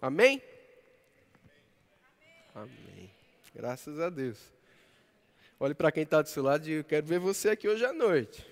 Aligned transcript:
Amém? 0.00 0.42
Amém. 2.54 3.10
Graças 3.54 4.00
a 4.00 4.08
Deus. 4.08 4.38
Olhe 5.58 5.74
para 5.74 5.92
quem 5.92 6.04
está 6.04 6.22
do 6.22 6.28
seu 6.28 6.42
lado 6.42 6.66
e 6.66 6.72
eu 6.72 6.84
quero 6.84 7.06
ver 7.06 7.18
você 7.18 7.50
aqui 7.50 7.68
hoje 7.68 7.84
à 7.84 7.92
noite. 7.92 8.46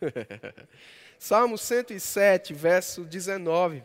Salmo 1.18 1.58
107, 1.58 2.54
verso 2.54 3.02
19. 3.02 3.82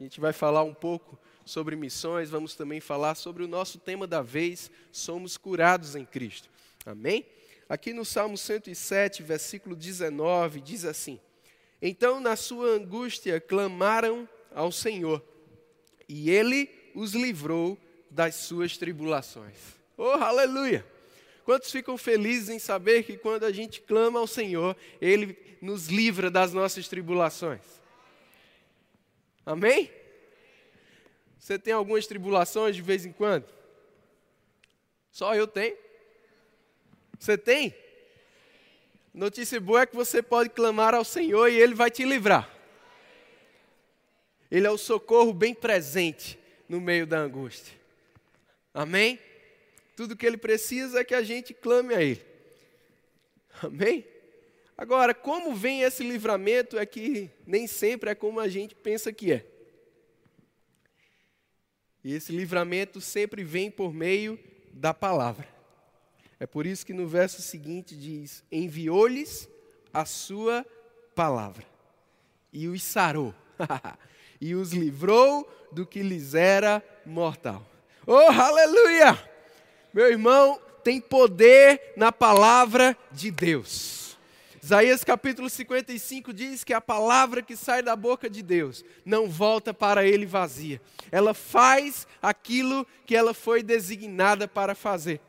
A 0.00 0.02
gente 0.02 0.20
vai 0.20 0.32
falar 0.32 0.62
um 0.62 0.72
pouco 0.72 1.18
sobre 1.44 1.76
missões, 1.76 2.30
vamos 2.30 2.54
também 2.54 2.80
falar 2.80 3.14
sobre 3.14 3.42
o 3.42 3.48
nosso 3.48 3.78
tema 3.78 4.06
da 4.06 4.22
vez, 4.22 4.70
somos 4.90 5.36
curados 5.36 5.94
em 5.94 6.06
Cristo. 6.06 6.48
Amém? 6.86 7.26
Aqui 7.68 7.92
no 7.92 8.06
Salmo 8.06 8.38
107, 8.38 9.22
versículo 9.22 9.76
19, 9.76 10.62
diz 10.62 10.86
assim: 10.86 11.20
Então 11.80 12.20
na 12.20 12.36
sua 12.36 12.70
angústia 12.70 13.40
clamaram 13.40 14.28
ao 14.54 14.72
Senhor, 14.72 15.22
e 16.08 16.30
ele 16.30 16.68
os 16.94 17.14
livrou 17.14 17.78
das 18.10 18.34
suas 18.34 18.76
tribulações. 18.76 19.56
Oh, 19.96 20.10
aleluia! 20.10 20.84
Quantos 21.48 21.72
ficam 21.72 21.96
felizes 21.96 22.50
em 22.50 22.58
saber 22.58 23.04
que 23.04 23.16
quando 23.16 23.44
a 23.44 23.50
gente 23.50 23.80
clama 23.80 24.18
ao 24.18 24.26
Senhor, 24.26 24.76
Ele 25.00 25.34
nos 25.62 25.86
livra 25.86 26.30
das 26.30 26.52
nossas 26.52 26.86
tribulações? 26.88 27.62
Amém? 29.46 29.90
Você 31.38 31.58
tem 31.58 31.72
algumas 31.72 32.06
tribulações 32.06 32.76
de 32.76 32.82
vez 32.82 33.06
em 33.06 33.12
quando? 33.12 33.46
Só 35.10 35.34
eu 35.34 35.46
tenho. 35.46 35.74
Você 37.18 37.38
tem? 37.38 37.74
Notícia 39.18 39.60
boa 39.60 39.82
é 39.82 39.86
que 39.86 39.96
você 39.96 40.22
pode 40.22 40.50
clamar 40.50 40.94
ao 40.94 41.04
Senhor 41.04 41.48
e 41.48 41.56
Ele 41.60 41.74
vai 41.74 41.90
te 41.90 42.04
livrar. 42.04 42.48
Ele 44.48 44.64
é 44.64 44.70
o 44.70 44.78
socorro 44.78 45.32
bem 45.32 45.52
presente 45.52 46.38
no 46.68 46.80
meio 46.80 47.04
da 47.04 47.18
angústia. 47.18 47.76
Amém? 48.72 49.18
Tudo 49.96 50.14
que 50.14 50.24
Ele 50.24 50.36
precisa 50.36 51.00
é 51.00 51.04
que 51.04 51.16
a 51.16 51.22
gente 51.24 51.52
clame 51.52 51.96
a 51.96 52.00
Ele. 52.00 52.24
Amém? 53.60 54.06
Agora, 54.76 55.12
como 55.12 55.52
vem 55.52 55.82
esse 55.82 56.04
livramento 56.04 56.78
é 56.78 56.86
que 56.86 57.28
nem 57.44 57.66
sempre 57.66 58.10
é 58.10 58.14
como 58.14 58.38
a 58.38 58.46
gente 58.46 58.76
pensa 58.76 59.12
que 59.12 59.32
é. 59.32 59.44
E 62.04 62.14
esse 62.14 62.30
livramento 62.30 63.00
sempre 63.00 63.42
vem 63.42 63.68
por 63.68 63.92
meio 63.92 64.38
da 64.72 64.94
palavra. 64.94 65.57
É 66.40 66.46
por 66.46 66.66
isso 66.66 66.86
que 66.86 66.92
no 66.92 67.06
verso 67.06 67.42
seguinte 67.42 67.96
diz: 67.96 68.44
Enviou-lhes 68.50 69.48
a 69.92 70.04
sua 70.04 70.64
palavra 71.14 71.64
e 72.52 72.68
os 72.68 72.82
sarou, 72.82 73.34
e 74.40 74.54
os 74.54 74.72
livrou 74.72 75.48
do 75.72 75.84
que 75.84 76.02
lhes 76.02 76.34
era 76.34 76.82
mortal. 77.04 77.66
Oh, 78.06 78.30
aleluia! 78.30 79.18
Meu 79.92 80.06
irmão, 80.06 80.60
tem 80.84 81.00
poder 81.00 81.92
na 81.96 82.12
palavra 82.12 82.96
de 83.10 83.30
Deus. 83.30 84.16
Isaías 84.62 85.02
capítulo 85.02 85.48
55 85.48 86.32
diz 86.32 86.62
que 86.62 86.74
a 86.74 86.80
palavra 86.80 87.42
que 87.42 87.56
sai 87.56 87.82
da 87.82 87.96
boca 87.96 88.28
de 88.28 88.42
Deus 88.42 88.84
não 89.04 89.28
volta 89.28 89.72
para 89.72 90.06
ele 90.06 90.26
vazia. 90.26 90.80
Ela 91.10 91.32
faz 91.32 92.06
aquilo 92.20 92.86
que 93.06 93.16
ela 93.16 93.32
foi 93.32 93.62
designada 93.62 94.46
para 94.46 94.74
fazer 94.74 95.20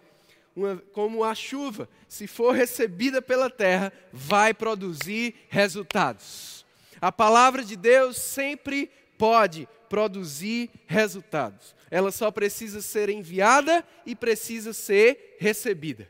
uma, 0.59 0.83
como 0.91 1.23
a 1.23 1.33
chuva, 1.33 1.87
se 2.07 2.27
for 2.27 2.53
recebida 2.53 3.21
pela 3.21 3.49
terra, 3.49 3.93
vai 4.11 4.53
produzir 4.53 5.35
resultados. 5.49 6.65
A 6.99 7.11
palavra 7.11 7.63
de 7.63 7.77
Deus 7.77 8.17
sempre 8.17 8.91
pode 9.17 9.67
produzir 9.87 10.69
resultados. 10.85 11.75
Ela 11.89 12.11
só 12.11 12.29
precisa 12.29 12.81
ser 12.81 13.09
enviada 13.09 13.85
e 14.05 14.15
precisa 14.15 14.73
ser 14.73 15.37
recebida. 15.39 16.07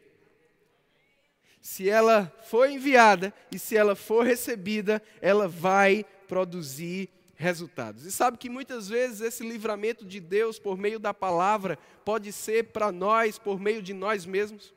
Se 1.61 1.89
ela 1.89 2.33
for 2.43 2.69
enviada 2.69 3.33
e 3.51 3.59
se 3.59 3.77
ela 3.77 3.95
for 3.95 4.25
recebida, 4.25 5.01
ela 5.21 5.47
vai 5.47 6.05
produzir 6.27 7.09
resultados. 7.39 8.05
E 8.05 8.11
sabe 8.11 8.37
que 8.37 8.49
muitas 8.49 8.89
vezes 8.89 9.21
esse 9.21 9.47
livramento 9.47 10.05
de 10.05 10.19
Deus 10.19 10.59
por 10.59 10.77
meio 10.77 10.99
da 10.99 11.13
palavra 11.13 11.79
pode 12.03 12.33
ser 12.33 12.65
para 12.65 12.91
nós 12.91 13.39
por 13.39 13.61
meio 13.61 13.81
de 13.81 13.93
nós 13.93 14.25
mesmos. 14.25 14.73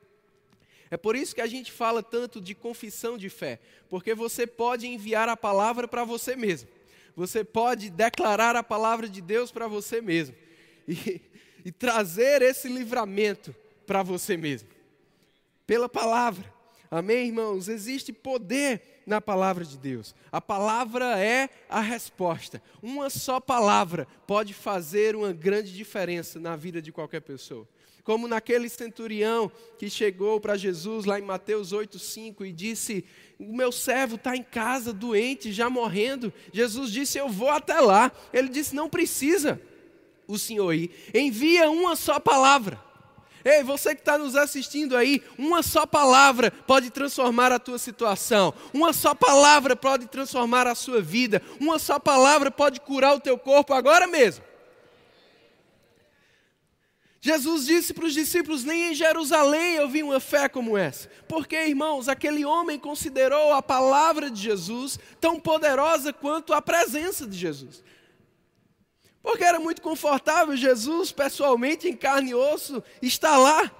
É 0.88 0.96
por 0.96 1.16
isso 1.16 1.34
que 1.34 1.40
a 1.40 1.46
gente 1.48 1.72
fala 1.72 2.04
tanto 2.04 2.40
de 2.40 2.54
confissão 2.54 3.18
de 3.18 3.28
fé, 3.28 3.58
porque 3.88 4.14
você 4.14 4.46
pode 4.46 4.86
enviar 4.86 5.28
a 5.28 5.36
palavra 5.36 5.88
para 5.88 6.04
você 6.04 6.36
mesmo. 6.36 6.68
Você 7.16 7.42
pode 7.42 7.90
declarar 7.90 8.54
a 8.54 8.62
palavra 8.62 9.08
de 9.08 9.20
Deus 9.20 9.50
para 9.50 9.66
você 9.66 10.00
mesmo 10.00 10.36
e, 10.86 11.20
e 11.64 11.72
trazer 11.72 12.42
esse 12.42 12.68
livramento 12.68 13.52
para 13.84 14.04
você 14.04 14.36
mesmo. 14.36 14.68
Pela 15.66 15.88
palavra. 15.88 16.44
Amém, 16.88 17.26
irmãos? 17.26 17.68
Existe 17.68 18.12
poder 18.12 18.91
na 19.06 19.20
palavra 19.20 19.64
de 19.64 19.76
Deus. 19.76 20.14
A 20.30 20.40
palavra 20.40 21.18
é 21.18 21.48
a 21.68 21.80
resposta. 21.80 22.62
Uma 22.82 23.10
só 23.10 23.40
palavra 23.40 24.06
pode 24.26 24.54
fazer 24.54 25.16
uma 25.16 25.32
grande 25.32 25.72
diferença 25.72 26.38
na 26.38 26.56
vida 26.56 26.80
de 26.80 26.92
qualquer 26.92 27.20
pessoa. 27.20 27.66
Como 28.04 28.26
naquele 28.26 28.68
centurião 28.68 29.50
que 29.78 29.88
chegou 29.88 30.40
para 30.40 30.56
Jesus 30.56 31.04
lá 31.04 31.20
em 31.20 31.22
Mateus 31.22 31.72
8,5 31.72 32.44
e 32.44 32.52
disse: 32.52 33.04
O 33.38 33.54
meu 33.54 33.70
servo 33.70 34.16
está 34.16 34.36
em 34.36 34.42
casa, 34.42 34.92
doente, 34.92 35.52
já 35.52 35.70
morrendo. 35.70 36.32
Jesus 36.52 36.90
disse: 36.90 37.18
Eu 37.18 37.28
vou 37.28 37.48
até 37.48 37.80
lá. 37.80 38.10
Ele 38.32 38.48
disse: 38.48 38.74
Não 38.74 38.88
precisa 38.88 39.60
o 40.26 40.36
Senhor 40.36 40.72
ir. 40.72 40.90
Envia 41.14 41.70
uma 41.70 41.94
só 41.94 42.18
palavra. 42.18 42.91
Ei, 43.44 43.62
você 43.62 43.94
que 43.94 44.00
está 44.00 44.16
nos 44.16 44.36
assistindo 44.36 44.96
aí, 44.96 45.22
uma 45.36 45.62
só 45.62 45.84
palavra 45.84 46.50
pode 46.50 46.90
transformar 46.90 47.52
a 47.52 47.58
tua 47.58 47.78
situação, 47.78 48.54
uma 48.72 48.92
só 48.92 49.14
palavra 49.14 49.74
pode 49.74 50.06
transformar 50.06 50.66
a 50.66 50.74
sua 50.74 51.00
vida, 51.00 51.42
uma 51.60 51.78
só 51.78 51.98
palavra 51.98 52.50
pode 52.50 52.80
curar 52.80 53.14
o 53.14 53.20
teu 53.20 53.36
corpo 53.36 53.74
agora 53.74 54.06
mesmo. 54.06 54.44
Jesus 57.24 57.66
disse 57.66 57.94
para 57.94 58.04
os 58.04 58.14
discípulos: 58.14 58.64
Nem 58.64 58.90
em 58.90 58.94
Jerusalém 58.94 59.76
eu 59.76 59.88
vi 59.88 60.02
uma 60.02 60.18
fé 60.18 60.48
como 60.48 60.76
essa. 60.76 61.08
Porque, 61.28 61.54
irmãos, 61.54 62.08
aquele 62.08 62.44
homem 62.44 62.80
considerou 62.80 63.52
a 63.52 63.62
palavra 63.62 64.28
de 64.28 64.42
Jesus 64.42 64.98
tão 65.20 65.38
poderosa 65.38 66.12
quanto 66.12 66.52
a 66.52 66.60
presença 66.60 67.24
de 67.24 67.38
Jesus. 67.38 67.84
Porque 69.22 69.44
era 69.44 69.60
muito 69.60 69.80
confortável 69.80 70.56
Jesus, 70.56 71.12
pessoalmente, 71.12 71.88
em 71.88 71.96
carne 71.96 72.30
e 72.30 72.34
osso, 72.34 72.82
estar 73.00 73.36
lá. 73.36 73.70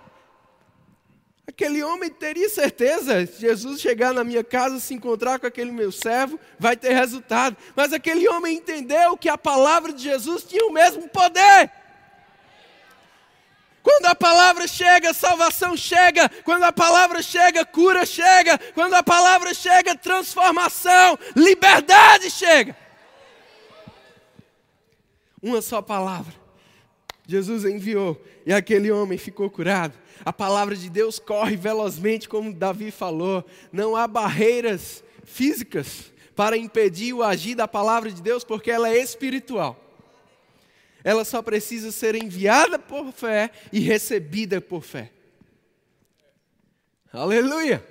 Aquele 1.47 1.83
homem 1.83 2.09
teria 2.09 2.49
certeza, 2.49 3.27
se 3.27 3.41
Jesus 3.41 3.81
chegar 3.81 4.15
na 4.15 4.23
minha 4.23 4.45
casa, 4.45 4.79
se 4.79 4.95
encontrar 4.95 5.41
com 5.41 5.47
aquele 5.47 5.73
meu 5.73 5.91
servo, 5.91 6.39
vai 6.59 6.77
ter 6.77 6.95
resultado. 6.95 7.57
Mas 7.75 7.93
aquele 7.93 8.29
homem 8.29 8.57
entendeu 8.57 9.17
que 9.17 9.29
a 9.29 9.37
palavra 9.37 9.93
de 9.93 10.03
Jesus 10.03 10.45
tinha 10.45 10.65
o 10.65 10.73
mesmo 10.73 11.09
poder. 11.09 11.71
Quando 13.83 14.07
a 14.07 14.15
palavra 14.15 14.69
chega, 14.69 15.13
salvação 15.13 15.77
chega. 15.77 16.29
Quando 16.45 16.63
a 16.63 16.73
palavra 16.73 17.21
chega, 17.21 17.65
cura 17.65 18.07
chega. 18.07 18.57
Quando 18.75 18.95
a 18.95 19.03
palavra 19.03 19.53
chega, 19.53 19.97
transformação, 19.97 21.19
liberdade 21.35 22.31
chega 22.31 22.77
uma 25.43 25.61
só 25.61 25.83
palavra. 25.83 26.35
Jesus 27.27 27.65
enviou 27.65 28.23
e 28.47 28.53
aquele 28.53 28.91
homem 28.91 29.19
ficou 29.19 29.51
curado. 29.51 29.95
A 30.25 30.33
palavra 30.33 30.77
de 30.77 30.89
Deus 30.89 31.19
corre 31.19 31.57
velozmente, 31.57 32.29
como 32.29 32.53
Davi 32.53 32.91
falou. 32.91 33.45
Não 33.73 33.97
há 33.97 34.07
barreiras 34.07 35.03
físicas 35.25 36.13
para 36.35 36.57
impedir 36.57 37.13
o 37.13 37.23
agir 37.23 37.55
da 37.55 37.69
palavra 37.69 38.11
de 38.11 38.23
Deus, 38.23 38.45
porque 38.45 38.71
ela 38.71 38.89
é 38.89 38.99
espiritual. 38.99 39.79
Ela 41.05 41.25
só 41.25 41.43
precisa 41.43 41.91
ser 41.91 42.15
enviada 42.15 42.79
por 42.79 43.13
fé 43.13 43.51
e 43.73 43.81
recebida 43.81 44.61
por 44.61 44.83
fé. 44.83 45.11
Aleluia! 47.13 47.85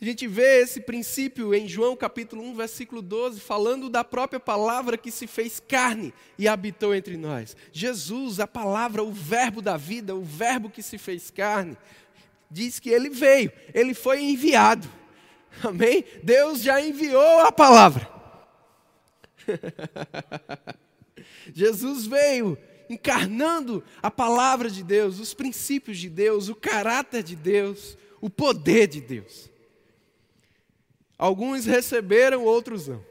A 0.00 0.04
gente 0.04 0.26
vê 0.26 0.62
esse 0.62 0.80
princípio 0.80 1.54
em 1.54 1.68
João 1.68 1.94
capítulo 1.94 2.42
1, 2.42 2.54
versículo 2.54 3.02
12, 3.02 3.38
falando 3.38 3.90
da 3.90 4.02
própria 4.02 4.40
palavra 4.40 4.96
que 4.96 5.10
se 5.10 5.26
fez 5.26 5.60
carne 5.60 6.14
e 6.38 6.48
habitou 6.48 6.94
entre 6.94 7.18
nós. 7.18 7.54
Jesus, 7.70 8.40
a 8.40 8.46
palavra, 8.46 9.02
o 9.02 9.12
verbo 9.12 9.60
da 9.60 9.76
vida, 9.76 10.14
o 10.14 10.22
verbo 10.22 10.70
que 10.70 10.82
se 10.82 10.96
fez 10.96 11.30
carne, 11.30 11.76
diz 12.50 12.78
que 12.78 12.88
ele 12.88 13.10
veio, 13.10 13.52
ele 13.74 13.92
foi 13.92 14.22
enviado. 14.22 14.88
Amém? 15.62 16.02
Deus 16.22 16.62
já 16.62 16.80
enviou 16.80 17.40
a 17.40 17.52
palavra. 17.52 18.08
Jesus 21.52 22.06
veio 22.06 22.56
encarnando 22.88 23.84
a 24.02 24.10
palavra 24.10 24.70
de 24.70 24.82
Deus, 24.82 25.20
os 25.20 25.34
princípios 25.34 25.98
de 25.98 26.08
Deus, 26.08 26.48
o 26.48 26.54
caráter 26.54 27.22
de 27.22 27.36
Deus, 27.36 27.98
o 28.18 28.30
poder 28.30 28.86
de 28.86 29.02
Deus. 29.02 29.49
Alguns 31.20 31.66
receberam, 31.66 32.46
outros 32.46 32.88
não. 32.88 33.04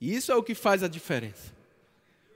E 0.00 0.12
isso 0.12 0.32
é 0.32 0.34
o 0.34 0.42
que 0.42 0.52
faz 0.52 0.82
a 0.82 0.88
diferença. 0.88 1.54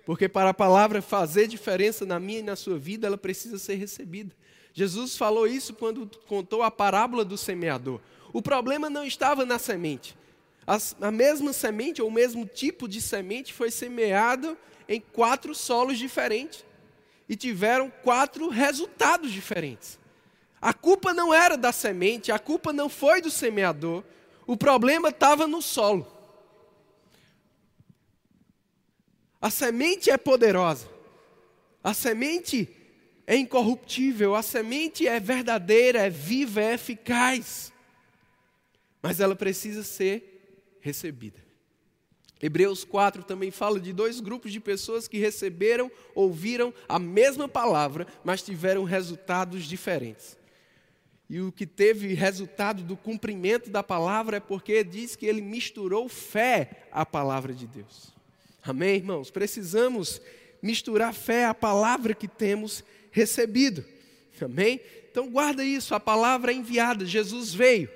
Porque 0.07 0.29
para 0.29 0.51
a 0.51 0.55
palavra 0.55 1.03
fazer 1.03 1.49
diferença 1.49 2.07
na 2.07 2.21
minha 2.21 2.39
e 2.39 2.45
na 2.45 2.55
sua 2.55 2.79
vida, 2.79 3.09
ela 3.09 3.19
precisa 3.19 3.59
ser 3.59 3.75
recebida. 3.75 4.33
Jesus 4.73 5.17
falou 5.17 5.49
isso 5.49 5.75
quando 5.75 6.09
contou 6.29 6.63
a 6.63 6.71
parábola 6.71 7.25
do 7.25 7.37
semeador. 7.37 8.01
O 8.33 8.41
problema 8.41 8.89
não 8.89 9.05
estava 9.05 9.45
na 9.45 9.59
semente. 9.59 10.17
a 10.65 11.11
mesma 11.11 11.53
semente, 11.53 12.01
ou 12.01 12.07
o 12.07 12.13
mesmo 12.13 12.47
tipo 12.47 12.87
de 12.87 13.03
semente, 13.03 13.53
foi 13.53 13.73
semeado 13.73 14.57
em 14.89 15.01
quatro 15.01 15.57
solos 15.57 15.99
diferentes. 15.99 16.65
E 17.29 17.35
tiveram 17.35 17.91
quatro 18.05 18.49
resultados 18.49 19.33
diferentes. 19.33 19.99
A 20.63 20.73
culpa 20.73 21.13
não 21.13 21.35
era 21.35 21.57
da 21.57 21.73
semente, 21.73 22.31
a 22.31 22.39
culpa 22.39 22.73
não 22.73 22.89
foi 22.89 23.21
do 23.21 23.29
semeador. 23.29 24.05
O 24.51 24.57
problema 24.57 25.11
estava 25.11 25.47
no 25.47 25.63
solo. 25.63 26.05
A 29.41 29.49
semente 29.49 30.11
é 30.11 30.19
poderosa. 30.19 30.89
A 31.85 31.95
semente 31.95 32.69
é 33.29 33.37
incorruptível, 33.37 34.35
a 34.35 34.43
semente 34.43 35.07
é 35.07 35.21
verdadeira, 35.21 36.01
é 36.01 36.11
viva, 36.11 36.61
é 36.61 36.75
eficaz. 36.75 37.73
Mas 39.01 39.21
ela 39.21 39.37
precisa 39.37 39.85
ser 39.85 40.75
recebida. 40.81 41.39
Hebreus 42.43 42.83
4 42.83 43.23
também 43.23 43.53
fala 43.53 43.79
de 43.79 43.93
dois 43.93 44.19
grupos 44.19 44.51
de 44.51 44.59
pessoas 44.59 45.07
que 45.07 45.19
receberam, 45.19 45.89
ouviram 46.13 46.75
a 46.89 46.99
mesma 46.99 47.49
palavra, 47.49 48.05
mas 48.25 48.43
tiveram 48.43 48.83
resultados 48.83 49.63
diferentes. 49.65 50.40
E 51.31 51.41
o 51.41 51.53
que 51.53 51.65
teve 51.65 52.13
resultado 52.13 52.83
do 52.83 52.97
cumprimento 52.97 53.71
da 53.71 53.85
palavra 53.85 54.39
é 54.39 54.41
porque 54.41 54.83
diz 54.83 55.15
que 55.15 55.25
ele 55.25 55.41
misturou 55.41 56.09
fé 56.09 56.89
à 56.91 57.07
palavra 57.07 57.55
de 57.55 57.69
Deus. 57.69 58.13
Amém, 58.61 58.97
irmãos? 58.97 59.31
Precisamos 59.31 60.21
misturar 60.61 61.15
fé 61.15 61.45
à 61.45 61.55
palavra 61.55 62.15
que 62.15 62.27
temos 62.27 62.83
recebido. 63.13 63.85
Amém? 64.43 64.81
Então 65.09 65.31
guarda 65.31 65.65
isso, 65.65 65.95
a 65.95 66.01
palavra 66.01 66.51
é 66.51 66.57
enviada, 66.57 67.07
Jesus 67.07 67.55
veio. 67.55 67.89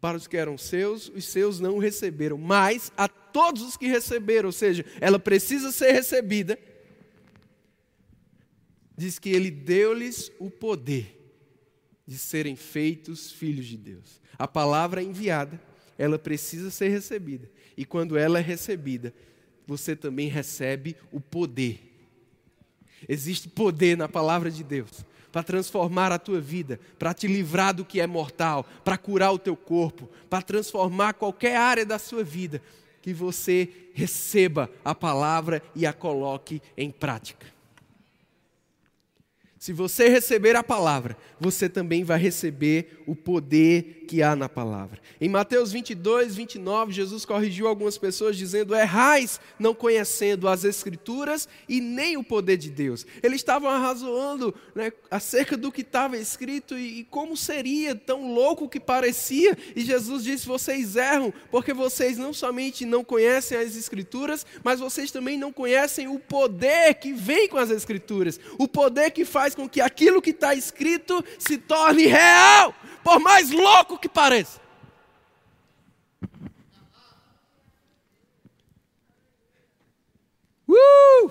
Para 0.00 0.16
os 0.16 0.26
que 0.26 0.36
eram 0.36 0.58
seus, 0.58 1.08
os 1.10 1.26
seus 1.26 1.60
não 1.60 1.78
receberam, 1.78 2.38
mas 2.38 2.90
a 2.96 3.06
todos 3.06 3.62
os 3.62 3.76
que 3.76 3.86
receberam, 3.86 4.48
ou 4.48 4.52
seja, 4.52 4.84
ela 5.00 5.18
precisa 5.18 5.70
ser 5.70 5.92
recebida. 5.92 6.58
Diz 8.96 9.20
que 9.20 9.28
ele 9.28 9.50
deu-lhes 9.50 10.32
o 10.40 10.50
poder 10.50 11.19
de 12.10 12.18
serem 12.18 12.56
feitos 12.56 13.30
filhos 13.30 13.66
de 13.66 13.76
Deus. 13.76 14.20
A 14.36 14.48
palavra 14.48 15.00
é 15.00 15.04
enviada, 15.04 15.60
ela 15.96 16.18
precisa 16.18 16.68
ser 16.68 16.88
recebida. 16.88 17.48
E 17.76 17.84
quando 17.84 18.18
ela 18.18 18.40
é 18.40 18.42
recebida, 18.42 19.14
você 19.64 19.94
também 19.94 20.26
recebe 20.28 20.96
o 21.12 21.20
poder 21.20 21.90
Existe 23.08 23.48
poder 23.48 23.96
na 23.96 24.08
palavra 24.08 24.50
de 24.50 24.62
Deus 24.62 25.04
para 25.32 25.42
transformar 25.44 26.10
a 26.10 26.18
tua 26.18 26.40
vida, 26.40 26.80
para 26.98 27.14
te 27.14 27.28
livrar 27.28 27.72
do 27.72 27.84
que 27.84 28.00
é 28.00 28.06
mortal, 28.06 28.66
para 28.84 28.98
curar 28.98 29.32
o 29.32 29.38
teu 29.38 29.56
corpo, 29.56 30.10
para 30.28 30.42
transformar 30.42 31.14
qualquer 31.14 31.56
área 31.56 31.86
da 31.86 32.00
sua 32.00 32.24
vida, 32.24 32.60
que 33.00 33.14
você 33.14 33.68
receba 33.94 34.68
a 34.84 34.92
palavra 34.94 35.62
e 35.74 35.86
a 35.86 35.92
coloque 35.92 36.60
em 36.76 36.90
prática. 36.90 37.46
Se 39.60 39.74
você 39.74 40.08
receber 40.08 40.56
a 40.56 40.62
palavra, 40.62 41.18
você 41.38 41.68
também 41.68 42.02
vai 42.02 42.18
receber 42.18 43.02
o 43.06 43.14
poder 43.14 43.99
que 44.10 44.24
há 44.24 44.34
na 44.34 44.48
palavra. 44.48 44.98
Em 45.20 45.28
Mateus 45.28 45.70
22, 45.70 46.34
29, 46.34 46.92
Jesus 46.92 47.24
corrigiu 47.24 47.68
algumas 47.68 47.96
pessoas 47.96 48.36
dizendo: 48.36 48.74
Errais 48.74 49.38
não 49.56 49.72
conhecendo 49.72 50.48
as 50.48 50.64
Escrituras 50.64 51.48
e 51.68 51.80
nem 51.80 52.16
o 52.16 52.24
poder 52.24 52.56
de 52.56 52.70
Deus. 52.70 53.06
Eles 53.22 53.36
estavam 53.36 53.70
arrazoando 53.70 54.52
né, 54.74 54.92
acerca 55.08 55.56
do 55.56 55.70
que 55.70 55.82
estava 55.82 56.16
escrito 56.16 56.76
e, 56.76 56.98
e 56.98 57.04
como 57.04 57.36
seria 57.36 57.94
tão 57.94 58.34
louco 58.34 58.68
que 58.68 58.80
parecia. 58.80 59.56
E 59.76 59.82
Jesus 59.82 60.24
disse: 60.24 60.44
Vocês 60.44 60.96
erram, 60.96 61.32
porque 61.48 61.72
vocês 61.72 62.18
não 62.18 62.32
somente 62.32 62.84
não 62.84 63.04
conhecem 63.04 63.56
as 63.56 63.76
Escrituras, 63.76 64.44
mas 64.64 64.80
vocês 64.80 65.12
também 65.12 65.38
não 65.38 65.52
conhecem 65.52 66.08
o 66.08 66.18
poder 66.18 66.94
que 66.94 67.12
vem 67.12 67.46
com 67.46 67.58
as 67.58 67.70
Escrituras, 67.70 68.40
o 68.58 68.66
poder 68.66 69.12
que 69.12 69.24
faz 69.24 69.54
com 69.54 69.68
que 69.68 69.80
aquilo 69.80 70.20
que 70.20 70.30
está 70.30 70.52
escrito 70.52 71.24
se 71.38 71.56
torne 71.58 72.06
real, 72.06 72.74
por 73.02 73.18
mais 73.18 73.50
louco 73.50 73.98
que 73.98 74.08
pareça. 74.08 74.60
Uh! 80.68 81.30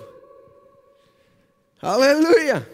Aleluia! 1.80 2.68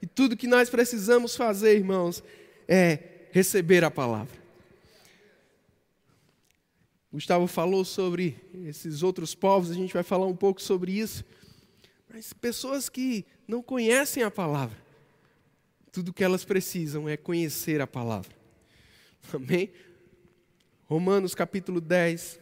E 0.00 0.06
tudo 0.06 0.36
que 0.36 0.48
nós 0.48 0.68
precisamos 0.68 1.36
fazer, 1.36 1.76
irmãos, 1.76 2.22
é 2.66 3.28
receber 3.30 3.84
a 3.84 3.90
palavra. 3.90 4.42
Gustavo 7.12 7.46
falou 7.46 7.84
sobre 7.84 8.36
esses 8.66 9.02
outros 9.02 9.34
povos, 9.34 9.70
a 9.70 9.74
gente 9.74 9.92
vai 9.92 10.02
falar 10.02 10.26
um 10.26 10.34
pouco 10.34 10.60
sobre 10.60 10.92
isso. 10.92 11.24
Mas 12.08 12.32
pessoas 12.32 12.88
que 12.88 13.24
não 13.46 13.62
conhecem 13.62 14.22
a 14.22 14.30
palavra, 14.30 14.76
tudo 15.92 16.12
que 16.12 16.24
elas 16.24 16.42
precisam 16.42 17.06
é 17.06 17.18
conhecer 17.18 17.82
a 17.82 17.86
palavra. 17.86 18.34
Amém? 19.32 19.70
Romanos 20.86 21.34
capítulo 21.34 21.80
10. 21.80 22.40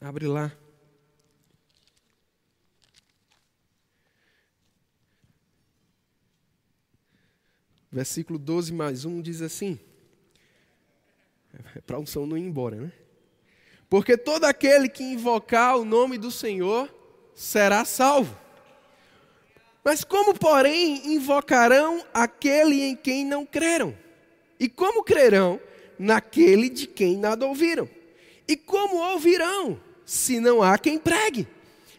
Abre 0.00 0.26
lá. 0.26 0.50
Versículo 7.92 8.38
12 8.38 8.72
mais 8.72 9.04
1 9.04 9.20
diz 9.20 9.42
assim: 9.42 9.78
é 11.74 11.80
para 11.80 11.96
a 11.96 12.00
unção 12.00 12.26
não 12.26 12.38
ir 12.38 12.42
embora, 12.42 12.76
né? 12.76 12.92
Porque 13.88 14.16
todo 14.16 14.44
aquele 14.44 14.88
que 14.88 15.02
invocar 15.02 15.76
o 15.76 15.84
nome 15.84 16.16
do 16.16 16.30
Senhor 16.30 16.88
será 17.34 17.84
salvo. 17.84 18.36
Mas 19.84 20.04
como, 20.04 20.34
porém, 20.34 21.14
invocarão 21.14 22.04
aquele 22.12 22.82
em 22.82 22.96
quem 22.96 23.24
não 23.24 23.46
creram? 23.46 23.96
E 24.58 24.68
como 24.68 25.02
crerão 25.02 25.58
naquele 25.98 26.68
de 26.68 26.86
quem 26.86 27.16
nada 27.16 27.46
ouviram? 27.46 27.88
E 28.46 28.56
como 28.56 28.96
ouvirão, 28.96 29.80
se 30.04 30.38
não 30.38 30.62
há 30.62 30.76
quem 30.76 30.98
pregue? 30.98 31.46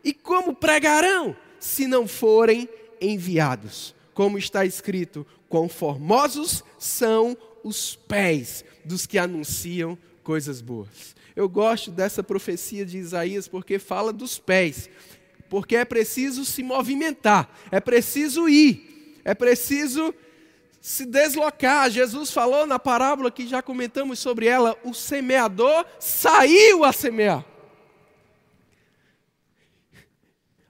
E 0.04 0.14
como 0.14 0.54
pregarão, 0.54 1.36
se 1.60 1.88
não 1.88 2.08
forem 2.08 2.70
enviados? 3.00 3.96
Como 4.14 4.38
está 4.38 4.66
escrito: 4.66 5.26
quão 5.50 5.68
formosos 5.68 6.64
são 6.78 7.36
os 7.64 7.96
pés 7.96 8.64
dos 8.86 9.06
que 9.06 9.18
anunciam 9.18 9.98
coisas 10.24 10.62
boas. 10.62 11.16
Eu 11.36 11.48
gosto 11.48 11.90
dessa 11.90 12.22
profecia 12.22 12.86
de 12.86 12.98
Isaías 12.98 13.48
porque 13.48 13.80
fala 13.80 14.12
dos 14.12 14.38
pés 14.38 14.90
porque 15.52 15.76
é 15.76 15.84
preciso 15.84 16.46
se 16.46 16.64
movimentar, 16.64 17.54
é 17.70 17.82
preciso 17.82 18.48
ir, 18.48 19.20
é 19.26 19.36
preciso 19.36 20.16
se 20.80 21.06
deslocar. 21.06 21.92
Jesus 21.92 22.32
falou 22.32 22.66
na 22.66 22.80
parábola 22.80 23.30
que 23.30 23.46
já 23.46 23.62
comentamos 23.62 24.18
sobre 24.20 24.46
ela: 24.46 24.78
o 24.82 24.94
semeador 24.94 25.86
saiu 26.00 26.86
a 26.86 26.94
semear. 26.94 27.44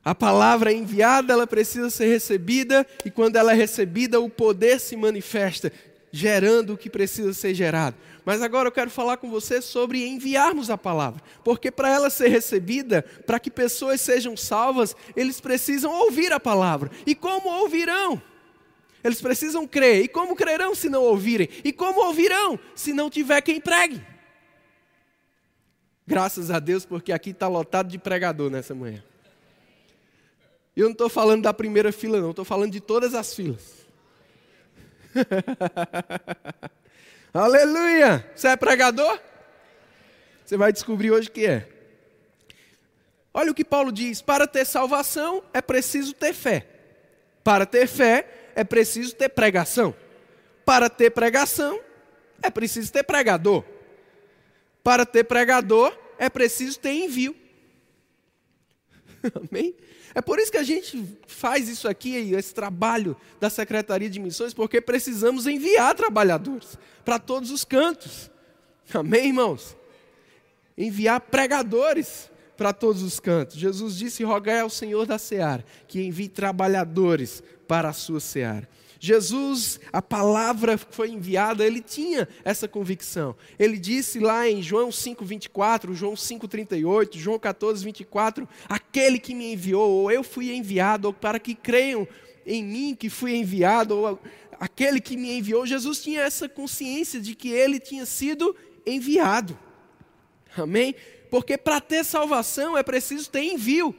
A 0.03 0.15
palavra 0.15 0.73
enviada, 0.73 1.31
ela 1.31 1.45
precisa 1.45 1.91
ser 1.91 2.07
recebida, 2.07 2.83
e 3.05 3.11
quando 3.11 3.35
ela 3.35 3.51
é 3.51 3.55
recebida, 3.55 4.19
o 4.19 4.31
poder 4.31 4.79
se 4.79 4.97
manifesta, 4.97 5.71
gerando 6.11 6.73
o 6.73 6.77
que 6.77 6.89
precisa 6.89 7.33
ser 7.33 7.53
gerado. 7.53 7.95
Mas 8.25 8.41
agora 8.41 8.67
eu 8.67 8.71
quero 8.71 8.91
falar 8.91 9.17
com 9.17 9.29
você 9.29 9.61
sobre 9.61 10.05
enviarmos 10.05 10.69
a 10.69 10.77
palavra, 10.77 11.21
porque 11.43 11.71
para 11.71 11.89
ela 11.89 12.09
ser 12.09 12.27
recebida, 12.27 13.03
para 13.25 13.39
que 13.39 13.49
pessoas 13.49 14.01
sejam 14.01 14.35
salvas, 14.35 14.95
eles 15.15 15.39
precisam 15.39 15.91
ouvir 15.91 16.31
a 16.31 16.39
palavra. 16.39 16.91
E 17.05 17.15
como 17.15 17.49
ouvirão? 17.49 18.21
Eles 19.03 19.21
precisam 19.21 19.65
crer. 19.65 20.03
E 20.03 20.07
como 20.07 20.35
crerão 20.35 20.75
se 20.75 20.89
não 20.89 21.03
ouvirem? 21.03 21.49
E 21.63 21.73
como 21.73 22.05
ouvirão 22.05 22.59
se 22.75 22.93
não 22.93 23.09
tiver 23.09 23.41
quem 23.41 23.59
pregue? 23.59 24.01
Graças 26.05 26.51
a 26.51 26.59
Deus, 26.59 26.85
porque 26.85 27.11
aqui 27.11 27.31
está 27.31 27.47
lotado 27.47 27.87
de 27.87 27.97
pregador 27.97 28.49
nessa 28.49 28.75
manhã. 28.75 29.03
Eu 30.75 30.85
não 30.85 30.91
estou 30.91 31.09
falando 31.09 31.43
da 31.43 31.53
primeira 31.53 31.91
fila, 31.91 32.19
não, 32.19 32.31
estou 32.31 32.45
falando 32.45 32.71
de 32.71 32.79
todas 32.79 33.13
as 33.13 33.33
filas. 33.33 33.80
Aleluia! 37.33 38.29
Você 38.35 38.47
é 38.47 38.55
pregador? 38.55 39.19
Você 40.45 40.57
vai 40.57 40.73
descobrir 40.73 41.11
hoje 41.11 41.29
que 41.29 41.45
é. 41.45 41.67
Olha 43.33 43.51
o 43.51 43.55
que 43.55 43.63
Paulo 43.63 43.91
diz: 43.91 44.21
para 44.21 44.47
ter 44.47 44.65
salvação 44.65 45.43
é 45.53 45.61
preciso 45.61 46.13
ter 46.13 46.33
fé. 46.33 46.65
Para 47.43 47.65
ter 47.65 47.87
fé 47.87 48.27
é 48.55 48.63
preciso 48.63 49.15
ter 49.15 49.29
pregação. 49.29 49.95
Para 50.65 50.89
ter 50.89 51.11
pregação 51.11 51.79
é 52.41 52.49
preciso 52.49 52.91
ter 52.91 53.03
pregador. 53.03 53.63
Para 54.83 55.05
ter 55.05 55.23
pregador, 55.23 55.95
é 56.17 56.29
preciso 56.29 56.79
ter 56.79 56.91
envio. 56.91 57.35
Amém? 59.49 59.75
É 60.13 60.21
por 60.21 60.39
isso 60.39 60.51
que 60.51 60.57
a 60.57 60.63
gente 60.63 61.05
faz 61.27 61.69
isso 61.69 61.87
aqui, 61.87 62.15
esse 62.33 62.53
trabalho 62.53 63.15
da 63.39 63.49
Secretaria 63.49 64.09
de 64.09 64.19
Missões, 64.19 64.53
porque 64.53 64.81
precisamos 64.81 65.47
enviar 65.47 65.95
trabalhadores 65.95 66.77
para 67.05 67.17
todos 67.19 67.51
os 67.51 67.63
cantos. 67.63 68.29
Amém, 68.93 69.27
irmãos? 69.27 69.75
Enviar 70.77 71.21
pregadores 71.21 72.29
para 72.57 72.73
todos 72.73 73.01
os 73.01 73.19
cantos. 73.19 73.57
Jesus 73.57 73.95
disse: 73.95 74.23
Rogai 74.23 74.59
ao 74.59 74.69
Senhor 74.69 75.05
da 75.05 75.17
seara 75.17 75.65
que 75.87 76.01
envie 76.01 76.27
trabalhadores 76.27 77.41
para 77.67 77.89
a 77.89 77.93
sua 77.93 78.19
seara. 78.19 78.67
Jesus, 79.03 79.79
a 79.91 79.99
palavra 79.99 80.77
que 80.77 80.95
foi 80.95 81.09
enviada, 81.09 81.65
ele 81.65 81.81
tinha 81.81 82.27
essa 82.45 82.67
convicção. 82.67 83.35
Ele 83.57 83.79
disse 83.79 84.19
lá 84.19 84.47
em 84.47 84.61
João 84.61 84.91
5:24, 84.91 85.95
João 85.95 86.15
5:38, 86.15 87.17
João 87.17 87.39
14:24, 87.39 88.47
aquele 88.69 89.17
que 89.17 89.33
me 89.33 89.53
enviou, 89.53 89.89
ou 89.89 90.11
eu 90.11 90.23
fui 90.23 90.53
enviado, 90.53 91.07
ou 91.07 91.13
para 91.13 91.39
que 91.39 91.55
creiam 91.55 92.07
em 92.45 92.63
mim 92.63 92.95
que 92.95 93.09
fui 93.09 93.35
enviado, 93.35 93.97
ou 93.97 94.19
aquele 94.59 95.01
que 95.01 95.17
me 95.17 95.35
enviou. 95.35 95.65
Jesus 95.65 96.03
tinha 96.03 96.21
essa 96.21 96.47
consciência 96.47 97.19
de 97.19 97.33
que 97.33 97.49
ele 97.49 97.79
tinha 97.79 98.05
sido 98.05 98.55
enviado. 98.85 99.57
Amém? 100.55 100.93
Porque 101.31 101.57
para 101.57 101.81
ter 101.81 102.05
salvação 102.05 102.77
é 102.77 102.83
preciso 102.83 103.31
ter 103.31 103.41
envio. 103.41 103.95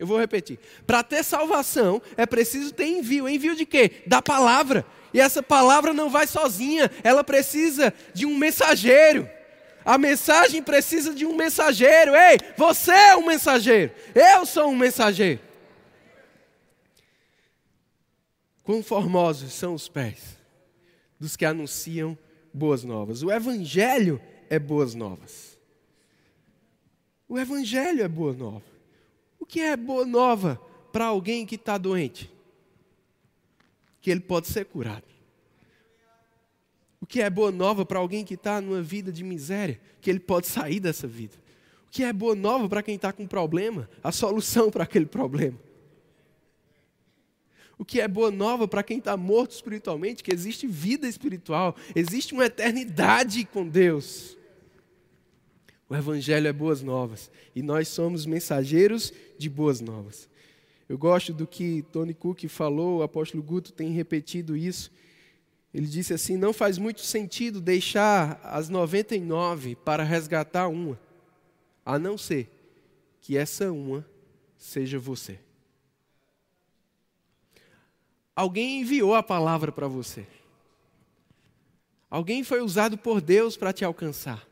Eu 0.00 0.06
vou 0.06 0.18
repetir. 0.18 0.58
Para 0.86 1.02
ter 1.02 1.22
salvação 1.22 2.00
é 2.16 2.24
preciso 2.24 2.72
ter 2.72 2.86
envio. 2.86 3.28
Envio 3.28 3.54
de 3.54 3.66
quê? 3.66 4.02
Da 4.06 4.22
palavra. 4.22 4.86
E 5.12 5.20
essa 5.20 5.42
palavra 5.42 5.92
não 5.92 6.08
vai 6.08 6.26
sozinha, 6.26 6.90
ela 7.04 7.22
precisa 7.22 7.92
de 8.14 8.24
um 8.24 8.34
mensageiro. 8.34 9.28
A 9.84 9.98
mensagem 9.98 10.62
precisa 10.62 11.12
de 11.14 11.26
um 11.26 11.36
mensageiro. 11.36 12.16
Ei, 12.16 12.38
você 12.56 12.92
é 12.92 13.16
um 13.16 13.26
mensageiro. 13.26 13.92
Eu 14.14 14.46
sou 14.46 14.70
um 14.70 14.76
mensageiro. 14.76 15.40
Quão 18.62 18.82
formosos 18.82 19.52
são 19.52 19.74
os 19.74 19.86
pés 19.86 20.38
dos 21.18 21.36
que 21.36 21.44
anunciam 21.44 22.16
boas 22.54 22.84
novas. 22.84 23.22
O 23.22 23.30
Evangelho 23.30 24.18
é 24.48 24.58
boas 24.58 24.94
novas. 24.94 25.58
O 27.28 27.38
Evangelho 27.38 28.02
é 28.02 28.08
boa 28.08 28.32
nova 28.32 28.69
que 29.50 29.60
é 29.60 29.76
boa 29.76 30.06
nova 30.06 30.60
para 30.92 31.06
alguém 31.06 31.44
que 31.44 31.56
está 31.56 31.76
doente? 31.76 32.30
Que 34.00 34.08
ele 34.08 34.20
pode 34.20 34.46
ser 34.46 34.64
curado. 34.64 35.02
O 37.00 37.06
que 37.06 37.20
é 37.20 37.28
boa 37.28 37.50
nova 37.50 37.84
para 37.84 37.98
alguém 37.98 38.24
que 38.24 38.34
está 38.34 38.60
numa 38.60 38.80
vida 38.80 39.10
de 39.10 39.24
miséria? 39.24 39.80
Que 40.00 40.08
ele 40.08 40.20
pode 40.20 40.46
sair 40.46 40.78
dessa 40.78 41.08
vida. 41.08 41.34
O 41.88 41.90
que 41.90 42.04
é 42.04 42.12
boa 42.12 42.36
nova 42.36 42.68
para 42.68 42.80
quem 42.80 42.94
está 42.94 43.12
com 43.12 43.26
problema? 43.26 43.90
A 44.04 44.12
solução 44.12 44.70
para 44.70 44.84
aquele 44.84 45.06
problema. 45.06 45.58
O 47.76 47.84
que 47.84 48.00
é 48.00 48.06
boa 48.06 48.30
nova 48.30 48.68
para 48.68 48.84
quem 48.84 48.98
está 48.98 49.16
morto 49.16 49.50
espiritualmente? 49.50 50.22
Que 50.22 50.32
existe 50.32 50.64
vida 50.68 51.08
espiritual, 51.08 51.74
existe 51.92 52.34
uma 52.34 52.44
eternidade 52.44 53.44
com 53.46 53.66
Deus. 53.66 54.38
O 55.90 55.96
Evangelho 55.96 56.46
é 56.46 56.52
boas 56.52 56.82
novas 56.82 57.28
e 57.52 57.62
nós 57.64 57.88
somos 57.88 58.24
mensageiros 58.24 59.12
de 59.36 59.50
boas 59.50 59.80
novas. 59.80 60.28
Eu 60.88 60.96
gosto 60.96 61.32
do 61.32 61.48
que 61.48 61.82
Tony 61.90 62.14
Cook 62.14 62.44
falou, 62.46 62.98
o 62.98 63.02
apóstolo 63.02 63.42
Guto 63.42 63.72
tem 63.72 63.90
repetido 63.90 64.56
isso. 64.56 64.92
Ele 65.74 65.88
disse 65.88 66.14
assim: 66.14 66.36
não 66.36 66.52
faz 66.52 66.78
muito 66.78 67.00
sentido 67.00 67.60
deixar 67.60 68.40
as 68.44 68.68
99 68.68 69.74
para 69.74 70.04
resgatar 70.04 70.68
uma, 70.68 70.96
a 71.84 71.98
não 71.98 72.16
ser 72.16 72.48
que 73.20 73.36
essa 73.36 73.72
uma 73.72 74.06
seja 74.56 74.96
você. 74.96 75.40
Alguém 78.34 78.80
enviou 78.80 79.16
a 79.16 79.24
palavra 79.24 79.72
para 79.72 79.88
você. 79.88 80.24
Alguém 82.08 82.44
foi 82.44 82.60
usado 82.60 82.96
por 82.96 83.20
Deus 83.20 83.56
para 83.56 83.72
te 83.72 83.84
alcançar. 83.84 84.49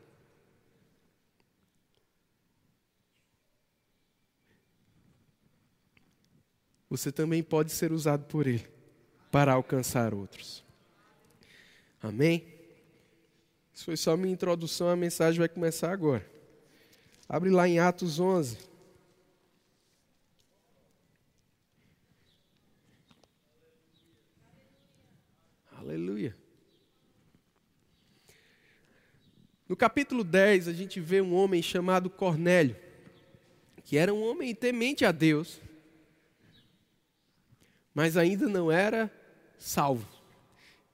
Você 6.89 7.11
também 7.11 7.43
pode 7.43 7.71
ser 7.71 7.91
usado 7.91 8.25
por 8.25 8.47
Ele 8.47 8.67
para 9.31 9.53
alcançar 9.53 10.13
outros. 10.13 10.63
Amém? 12.01 12.47
Isso 13.73 13.85
foi 13.85 13.95
só 13.95 14.17
minha 14.17 14.33
introdução, 14.33 14.89
a 14.89 14.95
mensagem 14.95 15.39
vai 15.39 15.47
começar 15.47 15.91
agora. 15.91 16.25
Abre 17.27 17.49
lá 17.49 17.67
em 17.67 17.79
Atos 17.79 18.19
11. 18.19 18.57
Aleluia. 25.77 26.35
No 29.67 29.77
capítulo 29.77 30.23
10, 30.23 30.67
a 30.67 30.73
gente 30.73 30.99
vê 30.99 31.21
um 31.21 31.35
homem 31.35 31.61
chamado 31.61 32.09
Cornélio, 32.09 32.75
que 33.85 33.97
era 33.97 34.11
um 34.11 34.23
homem 34.23 34.53
temente 34.55 35.05
a 35.05 35.11
Deus, 35.11 35.61
mas 37.93 38.17
ainda 38.17 38.47
não 38.47 38.71
era 38.71 39.11
salvo. 39.57 40.07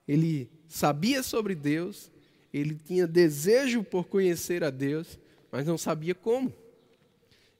Ele 0.08 0.50
sabia 0.68 1.22
sobre 1.24 1.56
Deus, 1.56 2.12
ele 2.54 2.76
tinha 2.76 3.08
desejo 3.08 3.84
por 3.84 4.06
conhecer 4.06 4.64
a 4.64 4.70
Deus, 4.70 5.20
mas 5.52 5.66
não 5.66 5.78
sabia 5.78 6.16
como. 6.16 6.54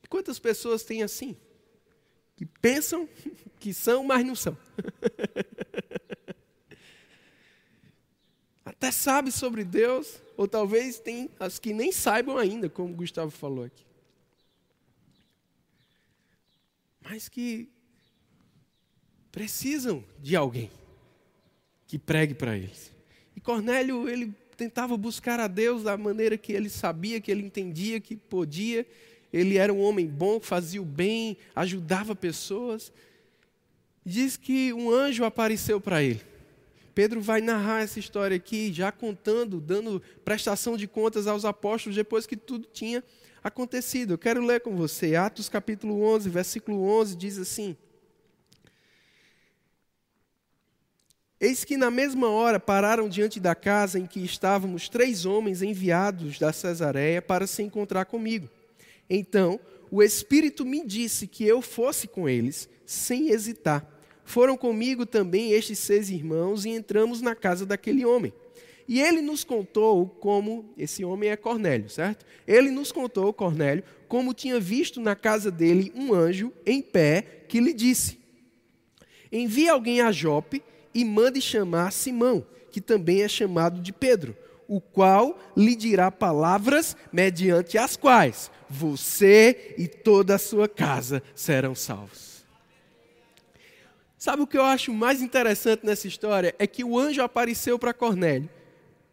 E 0.02 0.08
quantas 0.08 0.38
pessoas 0.38 0.84
têm 0.84 1.02
assim? 1.02 1.36
Que 2.36 2.46
pensam 2.46 3.08
que 3.58 3.74
são, 3.74 4.04
mas 4.04 4.24
não 4.24 4.34
são. 4.34 4.56
Até 8.64 8.90
sabe 8.90 9.32
sobre 9.32 9.64
Deus, 9.64 10.20
ou 10.36 10.46
talvez 10.46 10.98
tem 10.98 11.30
as 11.40 11.58
que 11.58 11.72
nem 11.72 11.90
saibam 11.90 12.36
ainda, 12.36 12.68
como 12.68 12.92
o 12.92 12.96
Gustavo 12.96 13.30
falou 13.30 13.64
aqui. 13.64 13.86
Mas 17.00 17.28
que 17.28 17.70
precisam 19.36 20.02
de 20.18 20.34
alguém 20.34 20.70
que 21.86 21.98
pregue 21.98 22.32
para 22.32 22.56
eles. 22.56 22.90
E 23.36 23.40
Cornélio, 23.40 24.08
ele 24.08 24.32
tentava 24.56 24.96
buscar 24.96 25.38
a 25.38 25.46
Deus 25.46 25.82
da 25.82 25.94
maneira 25.94 26.38
que 26.38 26.54
ele 26.54 26.70
sabia, 26.70 27.20
que 27.20 27.30
ele 27.30 27.42
entendia, 27.42 28.00
que 28.00 28.16
podia. 28.16 28.86
Ele 29.30 29.58
era 29.58 29.70
um 29.74 29.82
homem 29.82 30.06
bom, 30.06 30.40
fazia 30.40 30.80
o 30.80 30.86
bem, 30.86 31.36
ajudava 31.54 32.16
pessoas. 32.16 32.90
Diz 34.02 34.38
que 34.38 34.72
um 34.72 34.90
anjo 34.90 35.22
apareceu 35.22 35.78
para 35.82 36.02
ele. 36.02 36.22
Pedro 36.94 37.20
vai 37.20 37.42
narrar 37.42 37.82
essa 37.82 37.98
história 37.98 38.38
aqui, 38.38 38.72
já 38.72 38.90
contando, 38.90 39.60
dando 39.60 40.00
prestação 40.24 40.78
de 40.78 40.88
contas 40.88 41.26
aos 41.26 41.44
apóstolos 41.44 41.94
depois 41.94 42.26
que 42.26 42.38
tudo 42.38 42.66
tinha 42.72 43.04
acontecido. 43.44 44.14
Eu 44.14 44.18
quero 44.18 44.42
ler 44.42 44.62
com 44.62 44.74
você. 44.74 45.14
Atos 45.14 45.46
capítulo 45.46 46.00
11, 46.00 46.30
versículo 46.30 46.82
11 46.82 47.14
diz 47.16 47.36
assim: 47.36 47.76
Eis 51.38 51.64
que 51.64 51.76
na 51.76 51.90
mesma 51.90 52.30
hora 52.30 52.58
pararam 52.58 53.08
diante 53.08 53.38
da 53.38 53.54
casa 53.54 53.98
em 53.98 54.06
que 54.06 54.24
estávamos 54.24 54.88
três 54.88 55.26
homens 55.26 55.60
enviados 55.60 56.38
da 56.38 56.50
Cesareia 56.50 57.20
para 57.20 57.46
se 57.46 57.62
encontrar 57.62 58.06
comigo. 58.06 58.48
Então 59.08 59.60
o 59.90 60.02
Espírito 60.02 60.64
me 60.64 60.84
disse 60.84 61.26
que 61.26 61.44
eu 61.44 61.60
fosse 61.60 62.08
com 62.08 62.28
eles, 62.28 62.68
sem 62.86 63.30
hesitar. 63.30 63.86
Foram 64.24 64.56
comigo 64.56 65.04
também 65.04 65.52
estes 65.52 65.78
seis 65.78 66.10
irmãos 66.10 66.64
e 66.64 66.70
entramos 66.70 67.20
na 67.20 67.34
casa 67.34 67.66
daquele 67.66 68.04
homem. 68.04 68.32
E 68.88 69.00
ele 69.00 69.20
nos 69.20 69.44
contou 69.44 70.08
como, 70.08 70.72
esse 70.78 71.04
homem 71.04 71.30
é 71.30 71.36
Cornélio, 71.36 71.90
certo? 71.90 72.24
Ele 72.46 72.70
nos 72.70 72.90
contou, 72.90 73.32
Cornélio, 73.32 73.84
como 74.08 74.32
tinha 74.32 74.58
visto 74.58 75.00
na 75.00 75.14
casa 75.14 75.50
dele 75.50 75.92
um 75.94 76.14
anjo 76.14 76.52
em 76.64 76.80
pé 76.80 77.44
que 77.48 77.60
lhe 77.60 77.72
disse: 77.72 78.18
Envie 79.30 79.68
alguém 79.68 80.00
a 80.00 80.10
Jope 80.10 80.62
e 80.96 81.04
mande 81.04 81.42
chamar 81.42 81.92
Simão, 81.92 82.46
que 82.72 82.80
também 82.80 83.22
é 83.22 83.28
chamado 83.28 83.82
de 83.82 83.92
Pedro, 83.92 84.34
o 84.66 84.80
qual 84.80 85.38
lhe 85.54 85.76
dirá 85.76 86.10
palavras 86.10 86.96
mediante 87.12 87.76
as 87.76 87.96
quais 87.96 88.50
você 88.66 89.74
e 89.76 89.86
toda 89.86 90.36
a 90.36 90.38
sua 90.38 90.66
casa 90.66 91.22
serão 91.34 91.74
salvos. 91.74 92.46
Sabe 94.16 94.42
o 94.42 94.46
que 94.46 94.56
eu 94.56 94.64
acho 94.64 94.90
mais 94.90 95.20
interessante 95.20 95.84
nessa 95.84 96.08
história? 96.08 96.54
É 96.58 96.66
que 96.66 96.82
o 96.82 96.98
anjo 96.98 97.20
apareceu 97.20 97.78
para 97.78 97.92
Cornélio, 97.92 98.48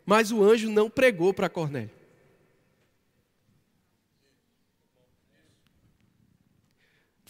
mas 0.06 0.32
o 0.32 0.42
anjo 0.42 0.72
não 0.72 0.90
pregou 0.90 1.34
para 1.34 1.50
Cornélio. 1.50 1.92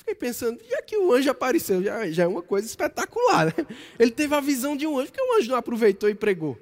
Fiquei 0.04 0.16
pensando, 0.16 0.62
já 0.70 0.82
que 0.82 0.98
o 0.98 1.14
anjo 1.14 1.32
apareceu, 1.32 1.82
já, 1.82 2.12
já 2.12 2.24
é 2.24 2.28
uma 2.28 2.44
coisa 2.44 2.68
espetacular. 2.68 3.48
Né? 3.48 3.66
Ele 3.98 4.12
teve 4.12 4.36
a 4.36 4.42
visão 4.42 4.76
de 4.76 4.86
um 4.86 5.00
anjo, 5.00 5.14
porque 5.14 5.22
o 5.22 5.38
anjo 5.38 5.50
não 5.50 5.56
aproveitou 5.56 6.10
e 6.10 6.14
pregou. 6.14 6.60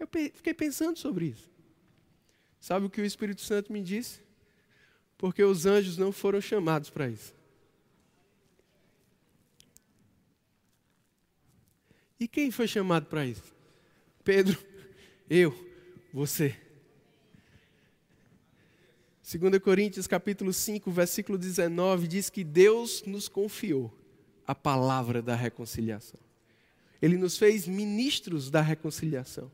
Eu 0.00 0.08
fiquei 0.32 0.54
pensando 0.54 0.98
sobre 0.98 1.26
isso. 1.26 1.50
Sabe 2.58 2.86
o 2.86 2.90
que 2.90 3.02
o 3.02 3.04
Espírito 3.04 3.42
Santo 3.42 3.70
me 3.70 3.82
disse? 3.82 4.22
Porque 5.18 5.44
os 5.44 5.66
anjos 5.66 5.98
não 5.98 6.10
foram 6.10 6.40
chamados 6.40 6.88
para 6.88 7.10
isso. 7.10 7.34
E 12.18 12.26
quem 12.26 12.50
foi 12.50 12.66
chamado 12.66 13.04
para 13.04 13.26
isso? 13.26 13.54
Pedro, 14.24 14.58
eu, 15.28 15.54
você. 16.10 16.56
2 19.26 19.58
Coríntios 19.58 20.06
capítulo 20.06 20.52
5, 20.52 20.90
versículo 20.90 21.38
19 21.38 22.06
diz 22.06 22.28
que 22.28 22.44
Deus 22.44 23.02
nos 23.06 23.26
confiou 23.26 23.90
a 24.46 24.54
palavra 24.54 25.22
da 25.22 25.34
reconciliação. 25.34 26.20
Ele 27.00 27.16
nos 27.16 27.38
fez 27.38 27.66
ministros 27.66 28.50
da 28.50 28.60
reconciliação. 28.60 29.50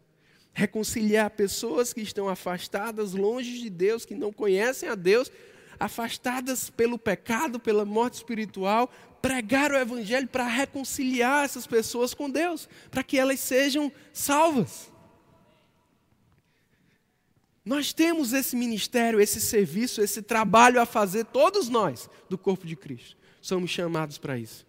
Reconciliar 0.53 1.31
pessoas 1.31 1.93
que 1.93 2.01
estão 2.01 2.29
afastadas, 2.29 3.13
longe 3.13 3.61
de 3.61 3.71
Deus, 3.71 4.05
que 4.05 4.17
não 4.17 4.33
conhecem 4.33 4.89
a 4.89 4.97
Deus, 4.97 5.31
afastadas 5.79 6.69
pelo 6.69 6.99
pecado, 6.99 7.61
pela 7.61 7.85
morte 7.85 8.15
espiritual, 8.15 8.91
pregar 9.23 9.71
o 9.71 9.77
Evangelho 9.77 10.27
para 10.27 10.49
reconciliar 10.49 11.45
essas 11.45 11.69
pessoas 11.69 12.13
com 12.13 12.29
Deus, 12.29 12.69
para 12.91 13.05
que 13.05 13.17
elas 13.17 13.39
sejam 13.39 13.93
salvas. 14.13 14.91
Nós 17.65 17.93
temos 17.93 18.33
esse 18.33 18.57
ministério, 18.57 19.21
esse 19.21 19.41
serviço, 19.41 20.01
esse 20.01 20.23
trabalho 20.23 20.81
a 20.81 20.87
fazer, 20.87 21.25
todos 21.27 21.69
nós, 21.69 22.09
do 22.29 22.39
corpo 22.39 22.67
de 22.67 22.75
Cristo. 22.75 23.17
Somos 23.41 23.71
chamados 23.71 24.19
para 24.19 24.39
isso. 24.39 24.67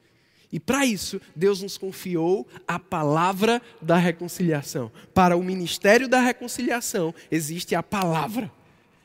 E 0.52 0.60
para 0.60 0.86
isso, 0.86 1.22
Deus 1.34 1.62
nos 1.62 1.78
confiou 1.78 2.46
a 2.68 2.78
palavra 2.78 3.62
da 3.82 3.96
reconciliação. 3.96 4.92
Para 5.14 5.38
o 5.38 5.44
ministério 5.44 6.10
da 6.10 6.20
reconciliação, 6.20 7.16
existe 7.32 7.74
a 7.74 7.82
palavra, 7.82 8.52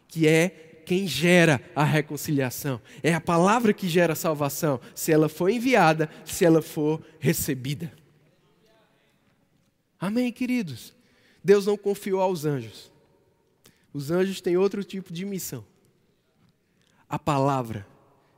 que 0.09 0.26
é 0.26 0.83
quem 0.85 1.07
gera 1.07 1.61
a 1.75 1.85
reconciliação. 1.85 2.81
É 3.02 3.14
a 3.14 3.21
palavra 3.21 3.73
que 3.73 3.88
gera 3.88 4.14
a 4.14 4.16
salvação, 4.16 4.81
se 4.95 5.12
ela 5.12 5.28
for 5.28 5.49
enviada, 5.49 6.11
se 6.25 6.45
ela 6.45 6.61
for 6.61 7.00
recebida. 7.21 7.93
Amém, 9.99 10.33
queridos? 10.33 10.93
Deus 11.43 11.66
não 11.66 11.76
confiou 11.76 12.21
aos 12.21 12.45
anjos. 12.45 12.96
Os 13.97 14.11
anjos 14.11 14.43
têm 14.43 14.59
outro 14.59 14.85
tipo 14.85 15.11
de 15.11 15.25
missão. 15.25 15.65
A 17.09 17.19
palavra 17.19 17.87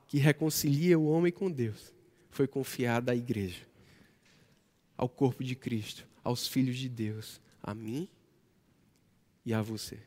que 0.07 0.17
reconcilia 0.17 0.97
o 0.97 1.09
homem 1.09 1.33
com 1.33 1.51
Deus 1.51 1.93
foi 2.31 2.47
confiada 2.47 3.11
à 3.11 3.17
igreja, 3.17 3.67
ao 4.97 5.09
corpo 5.09 5.43
de 5.43 5.57
Cristo, 5.57 6.07
aos 6.23 6.47
filhos 6.47 6.79
de 6.79 6.89
Deus, 6.89 7.41
a 7.61 7.75
mim 7.75 8.09
e 9.45 9.53
a 9.53 9.61
você. 9.61 9.99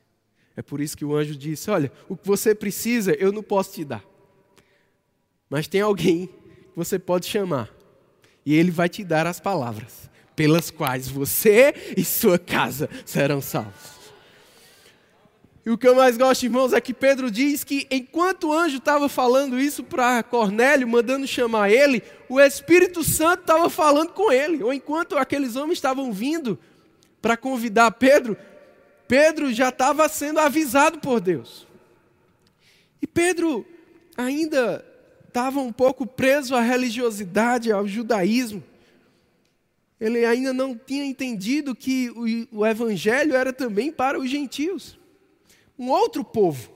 É 0.55 0.61
por 0.61 0.79
isso 0.79 0.95
que 0.95 1.03
o 1.03 1.13
anjo 1.13 1.35
disse: 1.35 1.69
Olha, 1.69 1.91
o 2.07 2.15
que 2.15 2.25
você 2.25 2.55
precisa 2.55 3.11
eu 3.15 3.33
não 3.33 3.43
posso 3.43 3.73
te 3.73 3.83
dar. 3.83 4.05
Mas 5.49 5.67
tem 5.67 5.81
alguém 5.81 6.27
que 6.27 6.77
você 6.77 6.97
pode 6.97 7.25
chamar. 7.25 7.69
E 8.45 8.53
ele 8.53 8.71
vai 8.71 8.87
te 8.87 9.03
dar 9.03 9.27
as 9.27 9.41
palavras 9.41 10.09
pelas 10.33 10.71
quais 10.71 11.09
você 11.09 11.73
e 11.97 12.05
sua 12.05 12.39
casa 12.39 12.89
serão 13.05 13.41
salvos. 13.41 14.00
E 15.63 15.69
o 15.69 15.77
que 15.77 15.87
eu 15.87 15.95
mais 15.95 16.17
gosto, 16.17 16.43
irmãos, 16.43 16.73
é 16.73 16.81
que 16.81 16.93
Pedro 16.93 17.29
diz 17.29 17.63
que 17.63 17.87
enquanto 17.91 18.47
o 18.47 18.53
anjo 18.53 18.77
estava 18.77 19.07
falando 19.07 19.59
isso 19.59 19.83
para 19.83 20.23
Cornélio, 20.23 20.87
mandando 20.87 21.27
chamar 21.27 21.69
ele, 21.69 22.01
o 22.27 22.39
Espírito 22.39 23.03
Santo 23.03 23.41
estava 23.41 23.69
falando 23.69 24.09
com 24.09 24.31
ele. 24.31 24.63
Ou 24.63 24.73
enquanto 24.73 25.17
aqueles 25.17 25.55
homens 25.55 25.77
estavam 25.77 26.11
vindo 26.11 26.57
para 27.21 27.37
convidar 27.37 27.91
Pedro, 27.91 28.35
Pedro 29.07 29.53
já 29.53 29.69
estava 29.69 30.09
sendo 30.09 30.39
avisado 30.39 30.97
por 30.97 31.19
Deus. 31.19 31.67
E 32.99 33.05
Pedro 33.05 33.63
ainda 34.17 34.83
estava 35.27 35.59
um 35.59 35.71
pouco 35.71 36.07
preso 36.07 36.55
à 36.55 36.61
religiosidade, 36.61 37.71
ao 37.71 37.87
judaísmo. 37.87 38.63
Ele 39.99 40.25
ainda 40.25 40.51
não 40.51 40.75
tinha 40.75 41.05
entendido 41.05 41.75
que 41.75 42.09
o, 42.51 42.61
o 42.61 42.65
evangelho 42.65 43.35
era 43.35 43.53
também 43.53 43.91
para 43.91 44.19
os 44.19 44.27
gentios. 44.27 44.99
Um 45.77 45.89
outro 45.89 46.23
povo. 46.23 46.71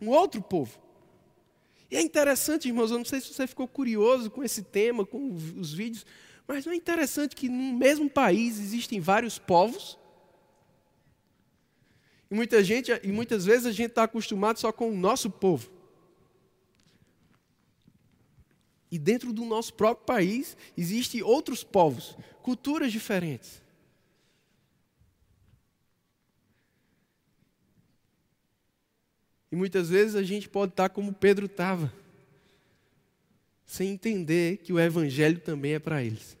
Um 0.00 0.08
outro 0.08 0.40
povo. 0.40 0.78
E 1.90 1.96
é 1.96 2.02
interessante, 2.02 2.68
irmãos, 2.68 2.90
eu 2.90 2.98
não 2.98 3.04
sei 3.04 3.20
se 3.20 3.32
você 3.32 3.46
ficou 3.46 3.66
curioso 3.66 4.30
com 4.30 4.44
esse 4.44 4.62
tema, 4.62 5.04
com 5.04 5.32
os 5.32 5.72
vídeos, 5.72 6.06
mas 6.46 6.64
não 6.64 6.72
é 6.72 6.76
interessante 6.76 7.34
que 7.34 7.48
no 7.48 7.76
mesmo 7.76 8.08
país 8.08 8.58
existem 8.58 9.00
vários 9.00 9.38
povos 9.38 9.98
e, 12.30 12.34
muita 12.34 12.62
gente, 12.62 12.92
e 13.02 13.08
muitas 13.08 13.44
vezes 13.44 13.66
a 13.66 13.72
gente 13.72 13.90
está 13.90 14.04
acostumado 14.04 14.58
só 14.58 14.70
com 14.70 14.90
o 14.90 14.96
nosso 14.96 15.28
povo. 15.28 15.68
E 18.90 18.98
dentro 18.98 19.32
do 19.32 19.44
nosso 19.44 19.74
próprio 19.74 20.06
país 20.06 20.56
existem 20.76 21.22
outros 21.22 21.64
povos, 21.64 22.16
culturas 22.42 22.92
diferentes. 22.92 23.59
E 29.50 29.56
muitas 29.56 29.88
vezes 29.88 30.14
a 30.14 30.22
gente 30.22 30.48
pode 30.48 30.72
estar 30.72 30.88
como 30.88 31.12
Pedro 31.12 31.46
estava, 31.46 31.92
sem 33.66 33.90
entender 33.90 34.58
que 34.58 34.72
o 34.72 34.78
Evangelho 34.78 35.40
também 35.40 35.74
é 35.74 35.78
para 35.78 36.02
eles. 36.02 36.36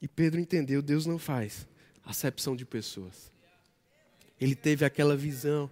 E 0.00 0.08
Pedro 0.08 0.40
entendeu: 0.40 0.80
Deus 0.80 1.04
não 1.04 1.18
faz 1.18 1.66
acepção 2.04 2.56
de 2.56 2.64
pessoas. 2.64 3.30
Ele 4.40 4.54
teve 4.54 4.84
aquela 4.84 5.16
visão. 5.16 5.70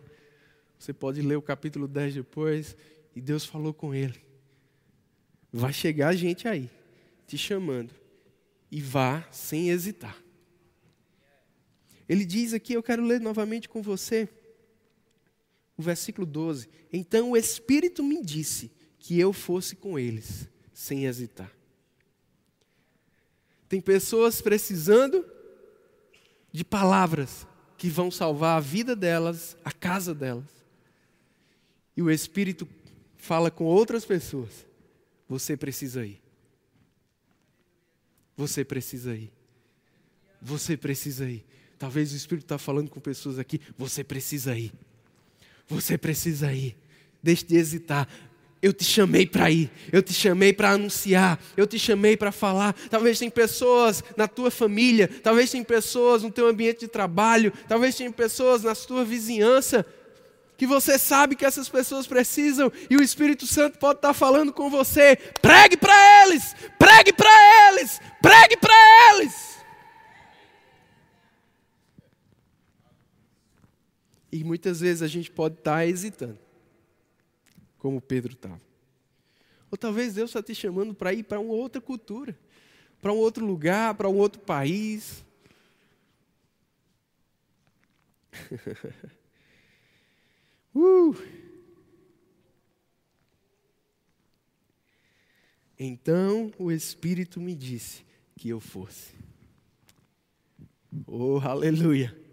Você 0.78 0.92
pode 0.92 1.22
ler 1.22 1.36
o 1.36 1.42
capítulo 1.42 1.88
10 1.88 2.14
depois. 2.14 2.76
E 3.16 3.20
Deus 3.20 3.44
falou 3.44 3.72
com 3.72 3.94
ele: 3.94 4.20
Vai 5.52 5.72
chegar 5.72 6.14
gente 6.14 6.46
aí, 6.46 6.68
te 7.26 7.38
chamando. 7.38 7.94
E 8.70 8.82
vá 8.82 9.26
sem 9.32 9.70
hesitar. 9.70 10.27
Ele 12.08 12.24
diz 12.24 12.54
aqui, 12.54 12.72
eu 12.72 12.82
quero 12.82 13.04
ler 13.04 13.20
novamente 13.20 13.68
com 13.68 13.82
você, 13.82 14.28
o 15.76 15.82
versículo 15.82 16.26
12. 16.26 16.68
Então 16.92 17.32
o 17.32 17.36
Espírito 17.36 18.02
me 18.02 18.22
disse 18.22 18.70
que 18.98 19.18
eu 19.18 19.32
fosse 19.32 19.76
com 19.76 19.98
eles, 19.98 20.48
sem 20.72 21.04
hesitar. 21.04 21.52
Tem 23.68 23.80
pessoas 23.80 24.40
precisando 24.40 25.24
de 26.50 26.64
palavras 26.64 27.46
que 27.76 27.88
vão 27.88 28.10
salvar 28.10 28.56
a 28.56 28.60
vida 28.60 28.96
delas, 28.96 29.56
a 29.64 29.70
casa 29.70 30.14
delas. 30.14 30.50
E 31.96 32.02
o 32.02 32.10
Espírito 32.10 32.66
fala 33.16 33.50
com 33.50 33.64
outras 33.64 34.04
pessoas: 34.04 34.66
você 35.28 35.56
precisa 35.56 36.06
ir. 36.06 36.20
Você 38.36 38.64
precisa 38.64 39.14
ir. 39.14 39.32
Você 40.40 40.76
precisa 40.76 41.28
ir. 41.28 41.44
Talvez 41.78 42.12
o 42.12 42.16
Espírito 42.16 42.44
está 42.44 42.58
falando 42.58 42.90
com 42.90 43.00
pessoas 43.00 43.38
aqui: 43.38 43.60
você 43.76 44.02
precisa 44.02 44.56
ir. 44.56 44.72
Você 45.68 45.96
precisa 45.96 46.52
ir. 46.52 46.76
Deixe 47.22 47.44
de 47.44 47.56
hesitar. 47.56 48.08
Eu 48.60 48.72
te 48.72 48.82
chamei 48.82 49.24
para 49.24 49.48
ir, 49.52 49.70
eu 49.92 50.02
te 50.02 50.12
chamei 50.12 50.52
para 50.52 50.72
anunciar, 50.72 51.38
eu 51.56 51.64
te 51.64 51.78
chamei 51.78 52.16
para 52.16 52.32
falar. 52.32 52.74
Talvez 52.90 53.16
tem 53.16 53.30
pessoas 53.30 54.02
na 54.16 54.26
tua 54.26 54.50
família, 54.50 55.08
talvez 55.22 55.48
tem 55.48 55.62
pessoas 55.62 56.24
no 56.24 56.30
teu 56.30 56.48
ambiente 56.48 56.80
de 56.80 56.88
trabalho, 56.88 57.52
talvez 57.68 57.94
tem 57.94 58.10
pessoas 58.10 58.64
na 58.64 58.74
tua 58.74 59.04
vizinhança 59.04 59.86
que 60.56 60.66
você 60.66 60.98
sabe 60.98 61.36
que 61.36 61.44
essas 61.44 61.68
pessoas 61.68 62.08
precisam 62.08 62.70
e 62.90 62.96
o 62.96 63.02
Espírito 63.02 63.46
Santo 63.46 63.78
pode 63.78 63.98
estar 63.98 64.12
falando 64.12 64.52
com 64.52 64.68
você. 64.68 65.14
Pregue 65.40 65.76
para 65.76 66.26
eles, 66.26 66.52
pregue 66.76 67.12
para 67.12 67.30
eles, 67.68 68.00
pregue 68.20 68.56
para 68.56 68.74
eles. 69.14 69.47
E 74.30 74.44
muitas 74.44 74.80
vezes 74.80 75.02
a 75.02 75.08
gente 75.08 75.30
pode 75.30 75.56
estar 75.56 75.86
hesitando 75.86 76.38
como 77.78 78.00
Pedro 78.00 78.32
estava. 78.32 78.60
Ou 79.70 79.78
talvez 79.78 80.14
Deus 80.14 80.30
está 80.30 80.42
te 80.42 80.54
chamando 80.54 80.94
para 80.94 81.12
ir 81.12 81.22
para 81.22 81.40
uma 81.40 81.52
outra 81.52 81.80
cultura, 81.80 82.36
para 83.00 83.12
um 83.12 83.16
outro 83.16 83.46
lugar, 83.46 83.94
para 83.94 84.08
um 84.08 84.16
outro 84.16 84.40
país. 84.40 85.24
uh! 90.74 91.16
Então 95.78 96.52
o 96.58 96.72
Espírito 96.72 97.40
me 97.40 97.54
disse 97.54 98.04
que 98.36 98.48
eu 98.48 98.58
fosse. 98.58 99.14
Oh, 101.06 101.38
aleluia! 101.38 102.27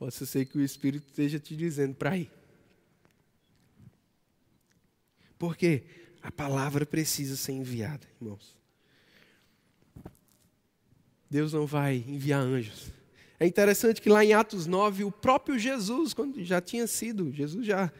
Possa 0.00 0.24
ser 0.24 0.46
que 0.46 0.56
o 0.56 0.62
Espírito 0.62 1.08
esteja 1.08 1.38
te 1.38 1.54
dizendo 1.54 1.94
para 1.94 2.16
ir. 2.16 2.30
Porque 5.38 5.82
a 6.22 6.32
palavra 6.32 6.86
precisa 6.86 7.36
ser 7.36 7.52
enviada, 7.52 8.06
irmãos. 8.18 8.56
Deus 11.28 11.52
não 11.52 11.66
vai 11.66 12.02
enviar 12.08 12.40
anjos. 12.40 12.90
É 13.38 13.46
interessante 13.46 14.00
que 14.00 14.08
lá 14.08 14.24
em 14.24 14.32
Atos 14.32 14.66
9, 14.66 15.04
o 15.04 15.12
próprio 15.12 15.58
Jesus, 15.58 16.14
quando 16.14 16.42
já 16.42 16.62
tinha 16.62 16.86
sido, 16.86 17.30
Jesus 17.30 17.66
já 17.66 17.92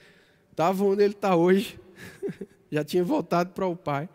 estava 0.50 0.82
onde 0.82 1.02
ele 1.02 1.12
está 1.12 1.36
hoje, 1.36 1.78
já 2.72 2.82
tinha 2.82 3.04
voltado 3.04 3.52
para 3.52 3.66
o 3.66 3.76
Pai. 3.76 4.08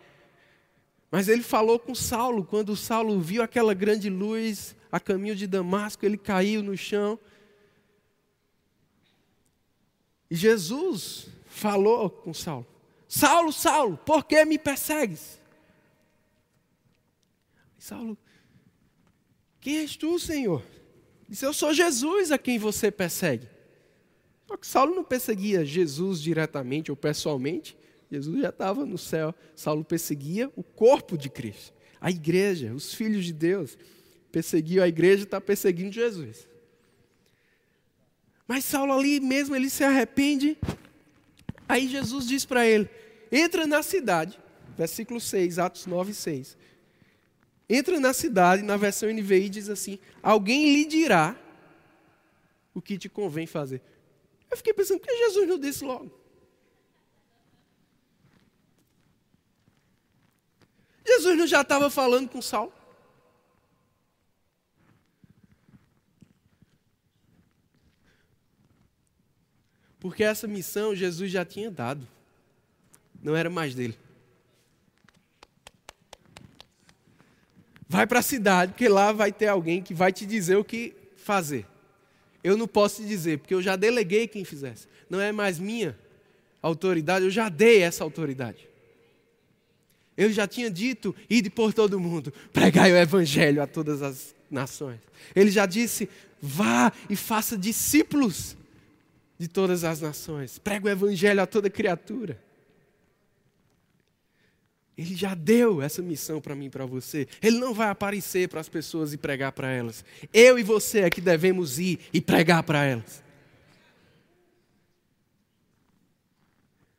Mas 1.08 1.28
ele 1.28 1.44
falou 1.44 1.78
com 1.78 1.94
Saulo, 1.94 2.44
quando 2.44 2.74
Saulo 2.74 3.20
viu 3.20 3.44
aquela 3.44 3.74
grande 3.74 4.10
luz 4.10 4.74
a 4.90 4.98
caminho 4.98 5.36
de 5.36 5.46
Damasco, 5.46 6.04
ele 6.04 6.18
caiu 6.18 6.64
no 6.64 6.76
chão. 6.76 7.16
E 10.30 10.34
Jesus 10.34 11.28
falou 11.46 12.10
com 12.10 12.34
Saulo: 12.34 12.66
Saulo, 13.08 13.52
Saulo, 13.52 13.96
por 13.98 14.24
que 14.24 14.44
me 14.44 14.58
persegues? 14.58 15.40
E 17.78 17.84
Saulo, 17.84 18.18
quem 19.60 19.78
és 19.78 19.96
tu, 19.96 20.18
Senhor? 20.18 20.62
Disse: 21.28 21.44
Eu 21.44 21.52
sou 21.52 21.72
Jesus 21.72 22.30
a 22.30 22.38
quem 22.38 22.58
você 22.58 22.90
persegue. 22.90 23.48
Só 24.46 24.56
que 24.56 24.66
Saulo 24.66 24.94
não 24.94 25.04
perseguia 25.04 25.64
Jesus 25.64 26.20
diretamente 26.20 26.90
ou 26.90 26.96
pessoalmente. 26.96 27.76
Jesus 28.10 28.40
já 28.40 28.50
estava 28.50 28.86
no 28.86 28.96
céu. 28.96 29.34
Saulo 29.54 29.84
perseguia 29.84 30.50
o 30.54 30.62
corpo 30.62 31.18
de 31.18 31.28
Cristo, 31.28 31.72
a 32.00 32.10
igreja, 32.10 32.72
os 32.72 32.94
filhos 32.94 33.24
de 33.24 33.32
Deus. 33.32 33.76
Perseguiu 34.30 34.82
a 34.82 34.88
igreja 34.88 35.24
está 35.24 35.40
perseguindo 35.40 35.92
Jesus. 35.92 36.48
Mas 38.46 38.64
Saulo 38.64 38.92
ali 38.92 39.20
mesmo, 39.20 39.56
ele 39.56 39.68
se 39.68 39.82
arrepende. 39.82 40.56
Aí 41.68 41.88
Jesus 41.88 42.26
diz 42.26 42.44
para 42.44 42.66
ele: 42.66 42.88
entra 43.30 43.66
na 43.66 43.82
cidade, 43.82 44.38
versículo 44.76 45.20
6, 45.20 45.58
Atos 45.58 45.86
9, 45.86 46.14
6. 46.14 46.56
Entra 47.68 47.98
na 47.98 48.12
cidade, 48.12 48.62
na 48.62 48.76
versão 48.76 49.12
NVI 49.12 49.48
diz 49.48 49.68
assim: 49.68 49.98
alguém 50.22 50.72
lhe 50.72 50.84
dirá 50.84 51.36
o 52.72 52.80
que 52.80 52.96
te 52.96 53.08
convém 53.08 53.46
fazer. 53.46 53.82
Eu 54.50 54.56
fiquei 54.56 54.72
pensando, 54.72 55.00
por 55.00 55.08
que 55.08 55.16
Jesus 55.16 55.48
não 55.48 55.58
disse 55.58 55.84
logo? 55.84 56.10
Jesus 61.04 61.36
não 61.36 61.46
já 61.46 61.62
estava 61.62 61.88
falando 61.90 62.28
com 62.28 62.42
Saulo? 62.42 62.72
Porque 70.06 70.22
essa 70.22 70.46
missão 70.46 70.94
Jesus 70.94 71.32
já 71.32 71.44
tinha 71.44 71.68
dado, 71.68 72.06
não 73.20 73.34
era 73.34 73.50
mais 73.50 73.74
dele. 73.74 73.98
Vai 77.88 78.06
para 78.06 78.20
a 78.20 78.22
cidade, 78.22 78.72
porque 78.72 78.88
lá 78.88 79.10
vai 79.10 79.32
ter 79.32 79.48
alguém 79.48 79.82
que 79.82 79.92
vai 79.92 80.12
te 80.12 80.24
dizer 80.24 80.56
o 80.56 80.64
que 80.64 80.94
fazer. 81.16 81.66
Eu 82.42 82.56
não 82.56 82.68
posso 82.68 83.02
te 83.02 83.08
dizer, 83.08 83.40
porque 83.40 83.52
eu 83.52 83.60
já 83.60 83.74
deleguei 83.74 84.28
quem 84.28 84.44
fizesse. 84.44 84.86
Não 85.10 85.20
é 85.20 85.32
mais 85.32 85.58
minha 85.58 85.98
autoridade, 86.62 87.24
eu 87.24 87.30
já 87.30 87.48
dei 87.48 87.82
essa 87.82 88.04
autoridade. 88.04 88.68
Eu 90.16 90.30
já 90.30 90.46
tinha 90.46 90.70
dito, 90.70 91.14
ide 91.28 91.50
por 91.50 91.74
todo 91.74 91.98
mundo, 91.98 92.32
pregai 92.52 92.92
o 92.92 92.96
evangelho 92.96 93.60
a 93.60 93.66
todas 93.66 94.02
as 94.02 94.36
nações. 94.48 95.00
Ele 95.34 95.50
já 95.50 95.66
disse, 95.66 96.08
vá 96.40 96.92
e 97.10 97.16
faça 97.16 97.58
discípulos 97.58 98.56
de 99.38 99.48
todas 99.48 99.84
as 99.84 100.00
nações. 100.00 100.58
Prega 100.58 100.86
o 100.86 100.90
evangelho 100.90 101.42
a 101.42 101.46
toda 101.46 101.68
criatura. 101.68 102.40
Ele 104.96 105.14
já 105.14 105.34
deu 105.34 105.82
essa 105.82 106.00
missão 106.00 106.40
para 106.40 106.54
mim 106.54 106.66
e 106.66 106.70
para 106.70 106.86
você. 106.86 107.28
Ele 107.42 107.58
não 107.58 107.74
vai 107.74 107.90
aparecer 107.90 108.48
para 108.48 108.60
as 108.60 108.68
pessoas 108.68 109.12
e 109.12 109.18
pregar 109.18 109.52
para 109.52 109.70
elas. 109.70 110.02
Eu 110.32 110.58
e 110.58 110.62
você 110.62 111.00
é 111.00 111.10
que 111.10 111.20
devemos 111.20 111.78
ir 111.78 112.00
e 112.12 112.20
pregar 112.20 112.62
para 112.62 112.82
elas. 112.82 113.22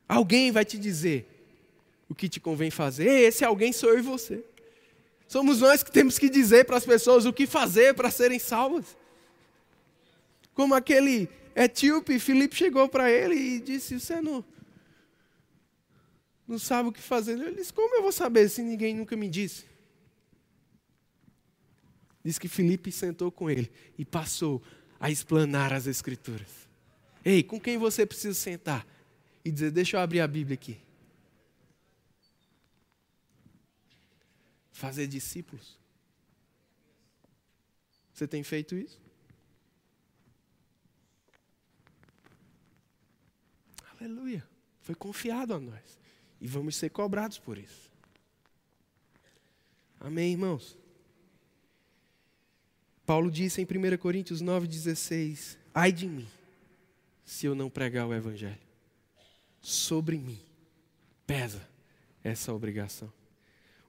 Alguém 0.07 0.51
vai 0.51 0.63
te 0.63 0.77
dizer 0.77 1.27
o 2.07 2.13
que 2.13 2.29
te 2.29 2.39
convém 2.39 2.69
fazer. 2.69 3.09
Esse 3.09 3.43
alguém 3.43 3.73
sou 3.73 3.89
eu 3.89 3.99
e 3.99 4.03
você. 4.03 4.43
Somos 5.27 5.59
nós 5.59 5.81
que 5.81 5.91
temos 5.91 6.19
que 6.19 6.29
dizer 6.29 6.65
para 6.65 6.77
as 6.77 6.85
pessoas 6.85 7.25
o 7.25 7.33
que 7.33 7.47
fazer 7.47 7.95
para 7.95 8.11
serem 8.11 8.39
salvas. 8.39 8.95
Como 10.53 10.75
aquele 10.75 11.27
etíope, 11.63 12.19
Filipe 12.19 12.55
chegou 12.55 12.87
para 12.87 13.11
ele 13.11 13.35
e 13.35 13.59
disse: 13.59 13.99
Você 13.99 14.21
não 14.21 14.45
não 16.47 16.57
sabe 16.57 16.89
o 16.89 16.91
que 16.93 17.01
fazer. 17.01 17.33
Ele 17.33 17.55
disse: 17.55 17.73
Como 17.73 17.93
eu 17.95 18.01
vou 18.01 18.11
saber 18.11 18.47
se 18.47 18.61
ninguém 18.61 18.95
nunca 18.95 19.15
me 19.17 19.27
disse? 19.27 19.65
Diz 22.23 22.39
que 22.39 22.47
Felipe 22.47 22.91
sentou 22.91 23.31
com 23.31 23.49
ele 23.49 23.71
e 23.97 24.05
passou 24.05 24.61
a 24.99 25.11
explanar 25.11 25.73
as 25.73 25.87
Escrituras. 25.87 26.67
Ei, 27.23 27.43
com 27.43 27.59
quem 27.59 27.77
você 27.77 28.05
precisa 28.05 28.33
sentar? 28.33 28.87
E 29.43 29.51
dizer: 29.51 29.71
Deixa 29.71 29.97
eu 29.97 30.01
abrir 30.01 30.21
a 30.21 30.27
Bíblia 30.27 30.53
aqui. 30.53 30.77
Fazer 34.71 35.07
discípulos. 35.07 35.77
Você 38.13 38.27
tem 38.27 38.43
feito 38.43 38.75
isso? 38.75 39.06
Aleluia. 43.99 44.47
Foi 44.81 44.95
confiado 44.95 45.53
a 45.53 45.59
nós. 45.59 45.99
E 46.39 46.47
vamos 46.47 46.75
ser 46.75 46.89
cobrados 46.89 47.37
por 47.37 47.57
isso. 47.57 47.91
Amém, 49.99 50.31
irmãos? 50.31 50.77
Paulo 53.05 53.31
disse 53.31 53.61
em 53.61 53.65
1 53.65 53.97
Coríntios 53.97 54.41
9,16: 54.41 55.57
Ai 55.73 55.91
de 55.91 56.07
mim, 56.07 56.27
se 57.25 57.45
eu 57.45 57.55
não 57.55 57.69
pregar 57.69 58.07
o 58.07 58.13
Evangelho. 58.13 58.57
Sobre 59.61 60.17
mim 60.17 60.39
pesa 61.25 61.67
essa 62.23 62.53
obrigação. 62.53 63.11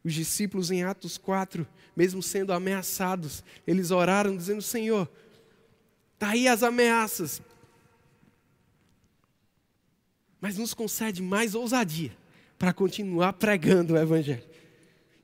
Os 0.02 0.14
discípulos 0.14 0.70
em 0.70 0.84
Atos 0.84 1.18
4, 1.18 1.66
mesmo 1.94 2.22
sendo 2.22 2.52
ameaçados, 2.52 3.44
eles 3.66 3.90
oraram 3.90 4.36
dizendo: 4.36 4.62
Senhor, 4.62 5.10
está 6.14 6.30
aí 6.30 6.48
as 6.48 6.62
ameaças, 6.62 7.42
mas 10.40 10.56
nos 10.56 10.74
concede 10.74 11.22
mais 11.22 11.54
ousadia 11.54 12.12
para 12.58 12.72
continuar 12.72 13.34
pregando 13.34 13.94
o 13.94 13.98
Evangelho. 13.98 14.42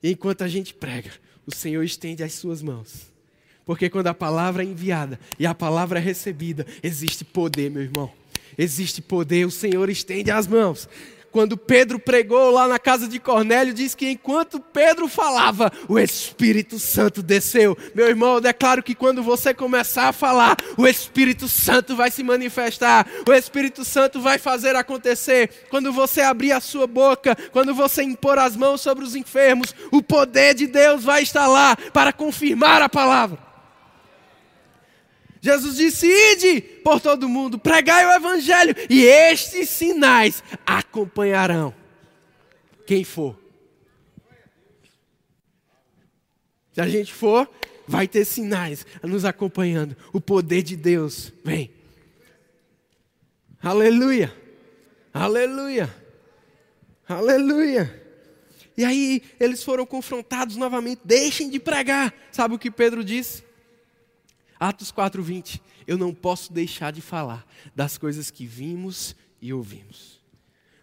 E 0.03 0.11
enquanto 0.13 0.43
a 0.43 0.49
gente 0.49 0.75
prega, 0.75 1.11
o 1.47 1.55
Senhor 1.55 1.83
estende 1.83 2.23
as 2.23 2.35
suas 2.35 2.63
mãos. 2.63 3.13
Porque 3.65 3.89
quando 3.89 4.09
a 4.09 4.15
palavra 4.15 4.63
é 4.63 4.67
enviada 4.67 5.19
e 5.39 5.47
a 5.47 5.55
palavra 5.55 5.99
é 5.99 6.03
recebida, 6.03 6.67
existe 6.83 7.25
poder, 7.25 7.71
meu 7.71 7.83
irmão. 7.83 8.13
Existe 8.57 9.01
poder, 9.01 9.47
o 9.47 9.51
Senhor 9.51 9.89
estende 9.89 10.31
as 10.31 10.47
mãos 10.47 10.89
quando 11.35 11.57
Pedro 11.57 11.99
pregou 11.99 12.53
lá 12.53 12.69
na 12.69 12.79
casa 12.79 13.09
de 13.09 13.19
Cornélio, 13.19 13.75
diz 13.75 13.93
que 13.93 14.09
enquanto 14.09 14.61
Pedro 14.61 15.09
falava, 15.09 15.73
o 15.89 15.99
Espírito 15.99 16.79
Santo 16.79 17.25
desceu. 17.25 17.77
Meu 17.93 18.07
irmão, 18.07 18.35
eu 18.35 18.41
declaro 18.41 18.85
que 18.85 18.95
quando 18.95 19.21
você 19.21 19.53
começar 19.53 20.07
a 20.07 20.13
falar, 20.13 20.57
o 20.77 20.87
Espírito 20.87 21.49
Santo 21.49 21.97
vai 21.97 22.09
se 22.13 22.23
manifestar, 22.23 23.05
o 23.29 23.33
Espírito 23.33 23.85
Santo 23.85 24.21
vai 24.21 24.39
fazer 24.39 24.77
acontecer. 24.77 25.51
Quando 25.71 25.93
você 25.93 26.21
abrir 26.21 26.53
a 26.53 26.61
sua 26.61 26.87
boca, 26.87 27.37
quando 27.51 27.75
você 27.75 28.05
impor 28.05 28.39
as 28.39 28.55
mãos 28.55 28.81
sobre 28.81 29.03
os 29.03 29.17
enfermos, 29.17 29.75
o 29.91 30.01
poder 30.01 30.55
de 30.55 30.69
Deus 30.69 31.03
vai 31.03 31.25
estar 31.25 31.49
lá 31.49 31.77
para 31.93 32.13
confirmar 32.13 32.81
a 32.81 32.89
palavra. 32.89 33.44
Jesus 35.45 35.77
disse: 35.77 36.07
Ide 36.07 36.63
por 36.83 37.03
todo 37.03 37.29
mundo, 37.29 37.59
pregai 37.59 38.07
o 38.07 38.13
evangelho, 38.13 38.75
e 38.89 39.03
estes 39.05 39.69
sinais 39.69 40.43
acompanharão 40.65 41.75
quem 42.87 43.05
for. 43.05 43.39
Se 46.73 46.81
a 46.81 46.89
gente 46.89 47.13
for, 47.13 47.47
vai 47.87 48.09
ter 48.09 48.25
sinais 48.25 48.87
nos 49.03 49.27
acompanhando. 49.27 49.95
O 50.15 50.21
poder 50.21 50.63
de 50.63 50.77
Deus 50.77 51.31
vem. 51.45 51.71
Aleluia. 53.63 54.35
Aleluia. 55.13 55.95
Aleluia. 57.07 58.03
E 58.79 58.83
aí 58.83 59.23
eles 59.39 59.63
foram 59.63 59.85
confrontados 59.85 60.57
novamente. 60.57 61.03
Deixem 61.05 61.51
de 61.51 61.61
pregar. 61.61 62.15
Sabe 62.33 62.55
o 62.55 62.59
que 62.59 62.71
Pedro 62.71 63.05
disse? 63.05 63.45
Atos 64.69 64.91
4:20. 64.91 65.61
Eu 65.87 65.99
não 65.99 66.15
posso 66.15 66.53
deixar 66.53 66.91
de 66.91 67.03
falar 67.03 67.47
das 67.77 67.99
coisas 67.99 68.31
que 68.31 68.47
vimos 68.47 69.15
e 69.41 69.53
ouvimos. 69.53 70.23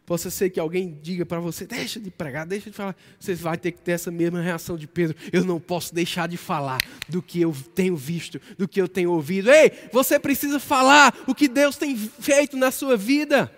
Possa 0.06 0.30
ser 0.30 0.50
que 0.50 0.60
alguém 0.60 1.00
diga 1.02 1.26
para 1.26 1.40
você, 1.40 1.66
deixa 1.66 2.00
de 2.00 2.12
pregar, 2.12 2.46
deixa 2.46 2.70
de 2.70 2.76
falar. 2.76 2.96
Você 3.20 3.34
vai 3.34 3.58
ter 3.58 3.72
que 3.72 3.82
ter 3.82 3.94
essa 3.94 4.12
mesma 4.12 4.42
reação 4.42 4.78
de 4.78 4.86
Pedro. 4.86 5.16
Eu 5.32 5.44
não 5.44 5.60
posso 5.60 5.96
deixar 5.96 6.28
de 6.28 6.38
falar 6.38 6.80
do 7.08 7.22
que 7.22 7.42
eu 7.42 7.56
tenho 7.74 7.96
visto, 7.96 8.40
do 8.58 8.68
que 8.68 8.80
eu 8.80 8.88
tenho 8.88 9.12
ouvido. 9.12 9.50
Ei, 9.50 9.72
você 9.92 10.20
precisa 10.20 10.60
falar 10.60 11.16
o 11.26 11.34
que 11.34 11.48
Deus 11.48 11.76
tem 11.76 11.96
feito 11.98 12.58
na 12.58 12.72
sua 12.72 12.96
vida. 12.96 13.52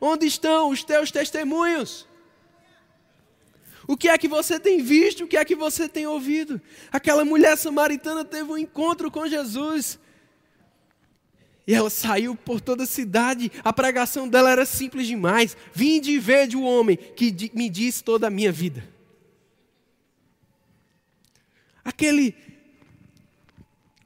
Onde 0.00 0.26
estão 0.26 0.70
os 0.70 0.84
teus 0.84 1.10
testemunhos? 1.10 2.06
O 3.86 3.96
que 3.96 4.08
é 4.08 4.16
que 4.16 4.28
você 4.28 4.58
tem 4.58 4.82
visto? 4.82 5.24
O 5.24 5.26
que 5.26 5.36
é 5.36 5.44
que 5.44 5.54
você 5.54 5.88
tem 5.88 6.06
ouvido? 6.06 6.60
Aquela 6.90 7.24
mulher 7.24 7.56
samaritana 7.56 8.24
teve 8.24 8.50
um 8.50 8.58
encontro 8.58 9.10
com 9.10 9.26
Jesus. 9.26 9.98
E 11.66 11.74
ela 11.74 11.90
saiu 11.90 12.34
por 12.34 12.60
toda 12.60 12.84
a 12.84 12.86
cidade. 12.86 13.50
A 13.62 13.72
pregação 13.72 14.28
dela 14.28 14.50
era 14.50 14.66
simples 14.66 15.06
demais. 15.06 15.56
Vim 15.72 16.00
de 16.00 16.18
ver 16.18 16.46
de 16.46 16.56
um 16.56 16.64
homem 16.64 16.96
que 16.96 17.50
me 17.54 17.68
disse 17.68 18.02
toda 18.02 18.26
a 18.26 18.30
minha 18.30 18.52
vida. 18.52 18.88
Aquele 21.84 22.34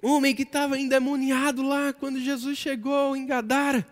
homem 0.03 0.35
que 0.35 0.43
estava 0.43 0.79
endemoniado 0.79 1.63
lá 1.63 1.93
quando 1.93 2.21
Jesus 2.21 2.59
chegou 2.59 3.17
em 3.17 3.27
Gadara. 3.27 3.87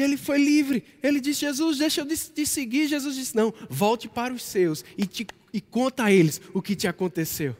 E 0.00 0.02
ele 0.02 0.16
foi 0.16 0.38
livre. 0.38 0.82
Ele 1.02 1.20
disse: 1.20 1.40
Jesus, 1.40 1.76
deixa 1.76 2.00
eu 2.00 2.06
te 2.06 2.46
seguir. 2.46 2.88
Jesus 2.88 3.14
disse: 3.14 3.36
Não, 3.36 3.52
volte 3.68 4.08
para 4.08 4.32
os 4.32 4.42
seus 4.42 4.82
e, 4.96 5.04
te, 5.04 5.26
e 5.52 5.60
conta 5.60 6.04
a 6.04 6.12
eles 6.12 6.40
o 6.54 6.62
que 6.62 6.74
te 6.74 6.88
aconteceu. 6.88 7.54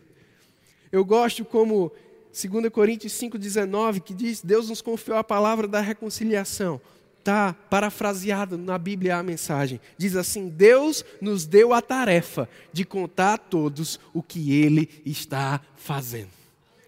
Eu 0.91 1.05
gosto 1.05 1.45
como 1.45 1.93
2 2.33 2.71
Coríntios 2.71 3.13
5,19, 3.13 4.01
que 4.01 4.15
diz: 4.15 4.41
Deus 4.41 4.71
nos 4.71 4.81
confiou 4.81 5.19
a 5.19 5.25
palavra 5.25 5.69
da 5.69 5.83
reconciliação. 5.83 6.81
Está 7.19 7.53
parafraseado 7.53 8.57
na 8.57 8.79
Bíblia 8.79 9.19
a 9.19 9.23
mensagem. 9.23 9.79
Diz 9.99 10.17
assim: 10.17 10.49
Deus 10.49 11.05
nos 11.21 11.45
deu 11.45 11.75
a 11.75 11.83
tarefa 11.83 12.49
de 12.73 12.87
contar 12.87 13.35
a 13.35 13.39
todos 13.39 14.01
o 14.15 14.23
que 14.23 14.59
Ele 14.59 14.89
está 15.05 15.61
fazendo. 15.77 16.31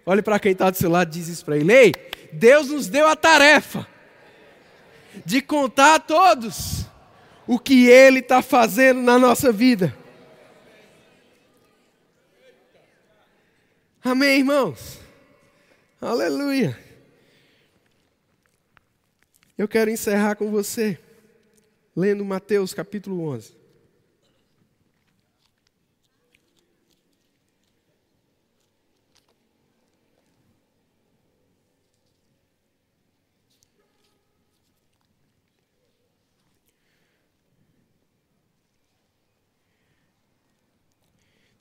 Olhe 0.06 0.22
para 0.22 0.40
quem 0.40 0.52
está 0.52 0.70
do 0.70 0.78
seu 0.78 0.88
lado 0.88 1.14
e 1.14 1.18
diz 1.18 1.28
isso 1.28 1.44
para 1.44 1.58
ele: 1.58 1.70
Ei, 1.70 1.92
Deus 2.32 2.68
nos 2.68 2.86
deu 2.86 3.06
a 3.06 3.14
tarefa 3.14 3.91
de 5.24 5.42
contar 5.42 5.96
a 5.96 6.00
todos 6.00 6.86
o 7.46 7.58
que 7.58 7.88
Ele 7.88 8.20
está 8.20 8.42
fazendo 8.42 9.00
na 9.00 9.18
nossa 9.18 9.52
vida. 9.52 9.96
Amém, 14.02 14.38
irmãos? 14.38 14.98
Aleluia. 16.00 16.78
Eu 19.56 19.68
quero 19.68 19.90
encerrar 19.90 20.34
com 20.34 20.50
você, 20.50 20.98
lendo 21.94 22.24
Mateus 22.24 22.74
capítulo 22.74 23.28
11. 23.28 23.61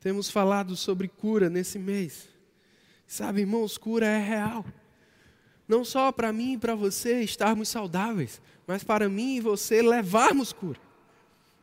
Temos 0.02 0.32
falado 0.32 0.76
sobre 0.76 1.08
cura 1.08 1.48
nesse 1.48 1.78
mês. 1.78 2.28
Sabe, 3.06 3.42
irmãos, 3.42 3.78
cura 3.78 4.08
é 4.08 4.18
real. 4.18 4.66
Não 5.68 5.86
só 5.86 6.12
para 6.12 6.34
mim 6.34 6.54
e 6.54 6.58
para 6.58 6.74
você 6.74 7.22
estarmos 7.22 7.70
saudáveis, 7.70 8.42
mas 8.66 8.84
para 8.84 9.08
mim 9.08 9.36
e 9.36 9.40
você 9.40 9.82
levarmos 9.82 10.52
cura. 10.52 10.80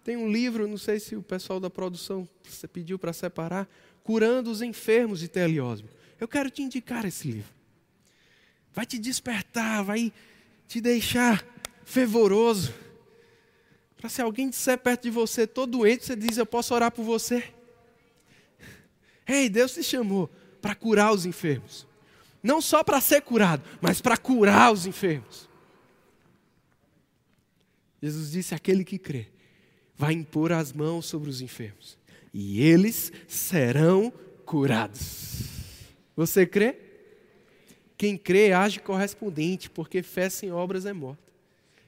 Tem 0.05 0.17
um 0.17 0.31
livro, 0.31 0.69
não 0.69 0.79
sei 0.79 1.01
se 1.01 1.17
o 1.17 1.23
pessoal 1.23 1.59
da 1.59 1.69
produção 1.69 2.27
pediu 2.73 2.99
para 2.99 3.13
separar, 3.13 3.69
Curando 4.05 4.51
os 4.51 4.63
Enfermos 4.63 5.21
de 5.21 5.29
Teliósmo. 5.29 5.89
Eu 6.19 6.27
quero 6.27 6.49
te 6.49 6.63
indicar 6.63 7.05
esse 7.05 7.31
livro. 7.31 7.53
Vai 8.73 8.87
te 8.87 8.99
despertar, 8.99 9.83
vai 9.83 10.13
te 10.67 10.81
deixar 10.81 11.45
fervoroso. 11.85 12.73
Para 13.97 14.09
se 14.09 14.23
alguém 14.23 14.49
disser 14.49 14.79
perto 14.79 15.03
de 15.03 15.11
você, 15.11 15.47
todo 15.47 15.73
doente, 15.73 16.07
você 16.07 16.17
diz: 16.17 16.39
Eu 16.39 16.47
posso 16.47 16.75
orar 16.75 16.91
por 16.91 17.05
você. 17.05 17.53
Ei, 19.29 19.49
Deus 19.49 19.75
te 19.75 19.83
chamou 19.83 20.31
para 20.61 20.75
curar 20.75 21.13
os 21.13 21.27
enfermos. 21.27 21.87
Não 22.43 22.63
só 22.63 22.83
para 22.83 23.01
ser 23.01 23.21
curado, 23.21 23.63
mas 23.81 24.01
para 24.01 24.17
curar 24.17 24.73
os 24.73 24.87
enfermos. 24.87 25.49
Jesus 28.03 28.33
disse: 28.33 28.55
aquele 28.55 28.85
que 28.85 28.99
crê 28.99 29.27
vai 29.95 30.15
impor 30.15 30.53
as 30.53 30.73
mãos 30.73 31.07
sobre 31.07 31.29
os 31.29 31.41
enfermos 31.41 31.99
e 32.33 32.63
eles 32.63 33.13
serão 33.27 34.13
curados. 34.45 35.43
Você 36.17 36.47
crê? 36.47 36.77
Quem 37.97 38.17
crê 38.17 38.53
age 38.53 38.79
correspondente, 38.79 39.69
porque 39.69 40.03
fé 40.03 40.31
sem 40.31 40.53
obras 40.53 40.87
é 40.87 40.93
morta. 40.93 41.23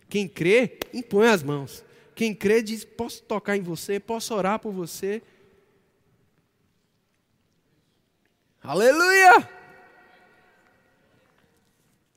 Quem 0.09 0.27
crê, 0.27 0.79
impõe 0.93 1.29
as 1.29 1.43
mãos. 1.43 1.85
Quem 2.15 2.35
crê 2.35 2.63
diz: 2.63 2.85
posso 2.85 3.23
tocar 3.23 3.57
em 3.57 3.63
você, 3.63 4.01
posso 4.01 4.35
orar 4.35 4.59
por 4.59 4.73
você, 4.73 5.23
Aleluia! 8.63 9.49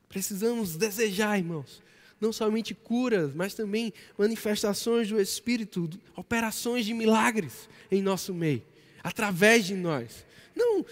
Precisamos 0.08 0.76
desejar, 0.76 1.38
irmãos, 1.38 1.82
não 2.20 2.32
somente 2.32 2.74
curas, 2.74 3.34
mas 3.34 3.54
também 3.54 3.92
manifestações 4.16 5.08
do 5.08 5.20
Espírito, 5.20 5.90
operações 6.14 6.84
de 6.84 6.94
milagres 6.94 7.68
em 7.90 8.00
nosso 8.02 8.32
meio, 8.32 8.62
através 9.02 9.64
de 9.64 9.74
nós. 9.74 10.24
Não 10.54 10.84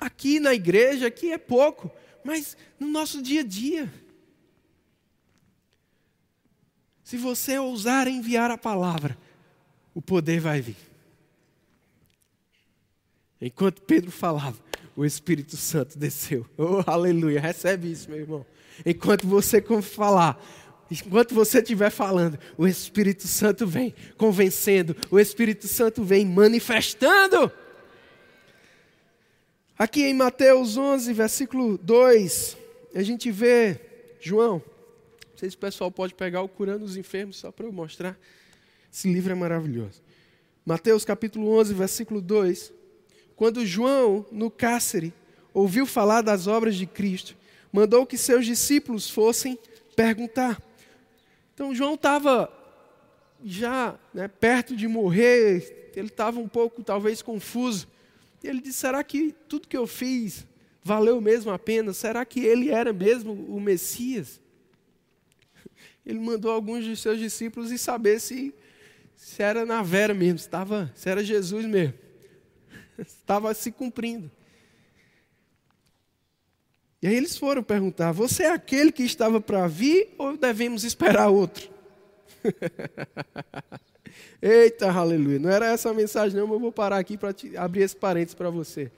aqui 0.00 0.40
na 0.40 0.54
igreja, 0.54 1.06
aqui 1.06 1.30
é 1.30 1.38
pouco, 1.38 1.90
mas 2.24 2.56
no 2.80 2.88
nosso 2.88 3.22
dia 3.22 3.42
a 3.42 3.44
dia. 3.44 3.92
Se 7.04 7.16
você 7.16 7.58
ousar 7.58 8.08
enviar 8.08 8.50
a 8.50 8.58
palavra, 8.58 9.16
o 9.94 10.02
poder 10.02 10.40
vai 10.40 10.60
vir. 10.60 10.76
Enquanto 13.40 13.82
Pedro 13.82 14.10
falava, 14.10 14.67
o 14.98 15.04
Espírito 15.04 15.56
Santo 15.56 15.96
desceu. 15.96 16.44
Oh, 16.58 16.82
aleluia. 16.84 17.40
Recebe 17.40 17.88
isso, 17.88 18.10
meu 18.10 18.18
irmão. 18.18 18.46
Enquanto 18.84 19.28
você 19.28 19.62
falar, 19.80 20.44
enquanto 20.90 21.36
você 21.36 21.58
estiver 21.58 21.88
falando, 21.88 22.36
o 22.56 22.66
Espírito 22.66 23.28
Santo 23.28 23.64
vem 23.64 23.94
convencendo, 24.16 24.96
o 25.08 25.20
Espírito 25.20 25.68
Santo 25.68 26.02
vem 26.02 26.26
manifestando. 26.26 27.52
Aqui 29.78 30.02
em 30.02 30.14
Mateus 30.14 30.76
11, 30.76 31.12
versículo 31.12 31.78
2, 31.78 32.56
a 32.92 33.02
gente 33.04 33.30
vê 33.30 33.80
João. 34.20 34.60
Não 35.30 35.38
sei 35.38 35.48
se 35.48 35.54
o 35.54 35.60
pessoal 35.60 35.92
pode 35.92 36.12
pegar 36.12 36.42
o 36.42 36.48
Curando 36.48 36.84
os 36.84 36.96
Enfermos, 36.96 37.36
só 37.36 37.52
para 37.52 37.66
eu 37.66 37.72
mostrar. 37.72 38.18
Esse 38.92 39.06
livro 39.12 39.30
é 39.30 39.36
maravilhoso. 39.36 40.02
Mateus 40.66 41.04
capítulo 41.04 41.56
11, 41.56 41.72
versículo 41.72 42.20
2 42.20 42.77
quando 43.38 43.64
João, 43.64 44.26
no 44.32 44.50
cárcere, 44.50 45.14
ouviu 45.54 45.86
falar 45.86 46.22
das 46.22 46.48
obras 46.48 46.74
de 46.74 46.86
Cristo, 46.86 47.36
mandou 47.72 48.04
que 48.04 48.18
seus 48.18 48.44
discípulos 48.44 49.08
fossem 49.08 49.56
perguntar. 49.94 50.60
Então, 51.54 51.72
João 51.72 51.94
estava 51.94 52.52
já 53.44 53.96
né, 54.12 54.26
perto 54.26 54.74
de 54.74 54.88
morrer, 54.88 55.92
ele 55.94 56.08
estava 56.08 56.40
um 56.40 56.48
pouco, 56.48 56.82
talvez, 56.82 57.22
confuso. 57.22 57.86
E 58.42 58.48
ele 58.48 58.60
disse: 58.60 58.78
será 58.78 59.04
que 59.04 59.32
tudo 59.48 59.68
que 59.68 59.76
eu 59.76 59.86
fiz 59.86 60.44
valeu 60.82 61.20
mesmo 61.20 61.52
a 61.52 61.58
pena? 61.60 61.92
Será 61.92 62.24
que 62.24 62.40
ele 62.40 62.70
era 62.70 62.92
mesmo 62.92 63.32
o 63.32 63.60
Messias? 63.60 64.40
Ele 66.04 66.18
mandou 66.18 66.50
alguns 66.50 66.84
de 66.84 66.96
seus 66.96 67.20
discípulos 67.20 67.70
e 67.70 67.78
saber 67.78 68.18
se, 68.18 68.52
se 69.14 69.40
era 69.44 69.64
na 69.64 69.80
vera 69.80 70.12
mesmo, 70.12 70.40
se, 70.40 70.46
estava, 70.46 70.90
se 70.96 71.08
era 71.08 71.22
Jesus 71.22 71.64
mesmo 71.64 72.07
estava 72.98 73.52
se 73.54 73.70
cumprindo. 73.70 74.30
E 77.00 77.06
aí 77.06 77.14
eles 77.14 77.36
foram 77.36 77.62
perguntar: 77.62 78.12
Você 78.12 78.42
é 78.42 78.50
aquele 78.50 78.90
que 78.90 79.02
estava 79.02 79.40
para 79.40 79.66
vir 79.66 80.14
ou 80.18 80.36
devemos 80.36 80.84
esperar 80.84 81.28
outro? 81.28 81.70
Eita, 84.42 84.90
aleluia. 84.90 85.38
Não 85.38 85.50
era 85.50 85.66
essa 85.66 85.90
a 85.90 85.94
mensagem, 85.94 86.38
não, 86.38 86.46
mas 86.46 86.54
eu 86.54 86.60
vou 86.60 86.72
parar 86.72 86.98
aqui 86.98 87.16
para 87.16 87.34
abrir 87.56 87.82
esse 87.82 87.96
parênteses 87.96 88.34
para 88.34 88.50
você. 88.50 88.90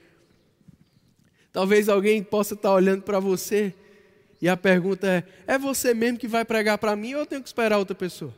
Talvez 1.51 1.89
alguém 1.89 2.23
possa 2.23 2.53
estar 2.53 2.73
olhando 2.73 3.03
para 3.03 3.19
você 3.19 3.73
e 4.41 4.49
a 4.49 4.57
pergunta 4.57 5.07
é: 5.07 5.23
É 5.45 5.57
você 5.57 5.93
mesmo 5.93 6.17
que 6.17 6.27
vai 6.27 6.43
pregar 6.43 6.77
para 6.77 6.95
mim 6.95 7.13
ou 7.13 7.21
eu 7.21 7.25
tenho 7.25 7.41
que 7.41 7.49
esperar 7.49 7.77
outra 7.77 7.95
pessoa? 7.95 8.33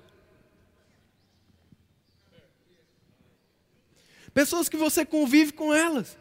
Pessoas 4.33 4.67
que 4.67 4.77
você 4.77 5.05
convive 5.05 5.53
com 5.53 5.73
elas. 5.73 6.17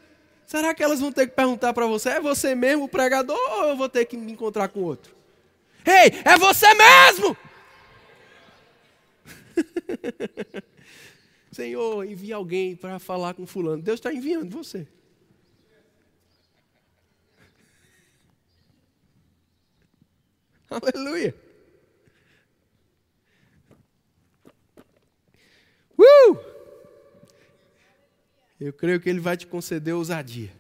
Será 0.47 0.75
que 0.75 0.83
elas 0.83 1.01
vão 1.01 1.11
ter 1.11 1.27
que 1.29 1.35
perguntar 1.35 1.73
para 1.73 1.87
você: 1.87 2.11
é 2.11 2.21
você 2.21 2.55
mesmo 2.55 2.85
o 2.85 2.89
pregador 2.89 3.39
ou 3.39 3.69
eu 3.69 3.77
vou 3.77 3.89
ter 3.89 4.05
que 4.05 4.17
me 4.17 4.33
encontrar 4.33 4.69
com 4.69 4.81
outro? 4.83 5.15
Ei, 5.85 6.13
é 6.25 6.37
você 6.37 6.67
mesmo! 6.75 7.37
Senhor, 11.51 12.05
envia 12.05 12.37
alguém 12.37 12.77
para 12.77 12.99
falar 12.99 13.35
com 13.35 13.47
fulano. 13.47 13.83
Deus 13.83 13.99
está 13.99 14.13
enviando 14.13 14.51
você. 14.51 14.87
Aleluia. 20.71 21.35
Uh! 25.99 26.52
Eu 28.67 28.73
creio 28.73 29.01
que 29.01 29.09
Ele 29.09 29.21
vai 29.21 29.37
te 29.37 29.47
conceder 29.47 29.95
ousadia 29.95 30.53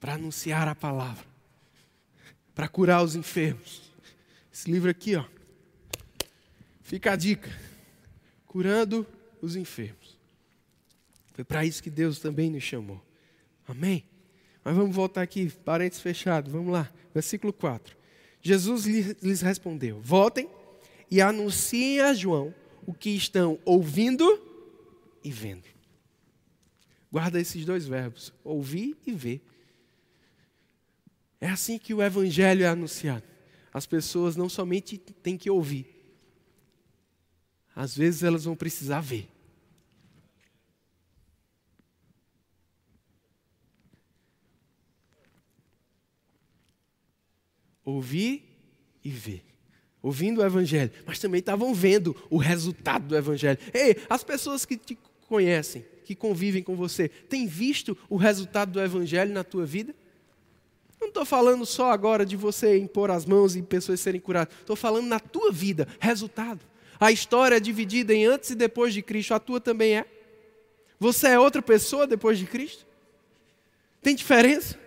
para 0.00 0.14
anunciar 0.14 0.66
a 0.66 0.74
palavra, 0.74 1.24
para 2.54 2.68
curar 2.68 3.02
os 3.02 3.14
enfermos. 3.14 3.90
Esse 4.52 4.70
livro 4.70 4.90
aqui, 4.90 5.16
ó, 5.16 5.24
fica 6.82 7.12
a 7.12 7.16
dica: 7.16 7.50
curando 8.46 9.06
os 9.42 9.56
enfermos. 9.56 10.18
Foi 11.34 11.44
para 11.44 11.64
isso 11.64 11.82
que 11.82 11.90
Deus 11.90 12.18
também 12.18 12.50
nos 12.50 12.62
chamou. 12.62 13.02
Amém? 13.66 14.04
Mas 14.62 14.74
vamos 14.74 14.94
voltar 14.94 15.20
aqui, 15.20 15.50
parênteses 15.50 16.02
fechado, 16.02 16.50
vamos 16.50 16.72
lá, 16.72 16.90
versículo 17.12 17.52
4. 17.52 17.94
Jesus 18.40 18.86
lhes 18.86 19.42
respondeu: 19.42 20.00
Voltem 20.00 20.48
e 21.10 21.20
anunciem 21.20 22.00
a 22.00 22.14
João 22.14 22.54
o 22.86 22.94
que 22.94 23.10
estão 23.10 23.58
ouvindo 23.64 24.53
e 25.24 25.32
vendo. 25.32 25.66
Guarda 27.10 27.40
esses 27.40 27.64
dois 27.64 27.86
verbos, 27.86 28.32
ouvir 28.44 28.96
e 29.06 29.12
ver. 29.12 29.42
É 31.40 31.48
assim 31.48 31.78
que 31.78 31.94
o 31.94 32.02
evangelho 32.02 32.64
é 32.64 32.68
anunciado. 32.68 33.24
As 33.72 33.86
pessoas 33.86 34.36
não 34.36 34.48
somente 34.48 34.98
têm 34.98 35.36
que 35.36 35.50
ouvir, 35.50 35.94
às 37.74 37.96
vezes 37.96 38.22
elas 38.22 38.44
vão 38.44 38.54
precisar 38.54 39.00
ver. 39.00 39.28
Ouvir 47.84 48.56
e 49.02 49.10
ver. 49.10 49.44
Ouvindo 50.00 50.40
o 50.40 50.44
Evangelho, 50.44 50.92
mas 51.06 51.18
também 51.18 51.40
estavam 51.40 51.74
vendo 51.74 52.14
o 52.30 52.36
resultado 52.36 53.08
do 53.08 53.16
Evangelho. 53.16 53.58
Ei, 53.72 53.96
as 54.08 54.22
pessoas 54.22 54.64
que 54.64 54.76
te 54.76 54.98
conhecem, 55.24 55.84
que 56.04 56.14
convivem 56.14 56.62
com 56.62 56.76
você, 56.76 57.08
têm 57.08 57.46
visto 57.46 57.96
o 58.08 58.16
resultado 58.16 58.72
do 58.72 58.80
Evangelho 58.80 59.32
na 59.32 59.42
tua 59.42 59.64
vida? 59.64 59.94
Não 61.00 61.08
estou 61.08 61.24
falando 61.24 61.66
só 61.66 61.90
agora 61.90 62.24
de 62.24 62.36
você 62.36 62.78
impor 62.78 63.10
as 63.10 63.26
mãos 63.26 63.54
e 63.54 63.62
pessoas 63.62 64.00
serem 64.00 64.20
curadas. 64.20 64.54
Estou 64.60 64.76
falando 64.76 65.06
na 65.06 65.20
tua 65.20 65.52
vida, 65.52 65.86
resultado. 66.00 66.60
A 66.98 67.12
história 67.12 67.56
é 67.56 67.60
dividida 67.60 68.14
em 68.14 68.24
antes 68.24 68.50
e 68.50 68.54
depois 68.54 68.94
de 68.94 69.02
Cristo, 69.02 69.34
a 69.34 69.40
tua 69.40 69.60
também 69.60 69.98
é. 69.98 70.06
Você 70.98 71.28
é 71.28 71.38
outra 71.38 71.60
pessoa 71.60 72.06
depois 72.06 72.38
de 72.38 72.46
Cristo? 72.46 72.86
Tem 74.00 74.14
diferença? 74.14 74.78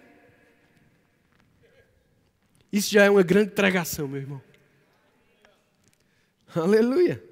Isso 2.71 2.91
já 2.91 3.03
é 3.03 3.09
uma 3.09 3.23
grande 3.23 3.51
pregação, 3.51 4.07
meu 4.07 4.21
irmão. 4.21 4.41
Aleluia. 6.55 7.23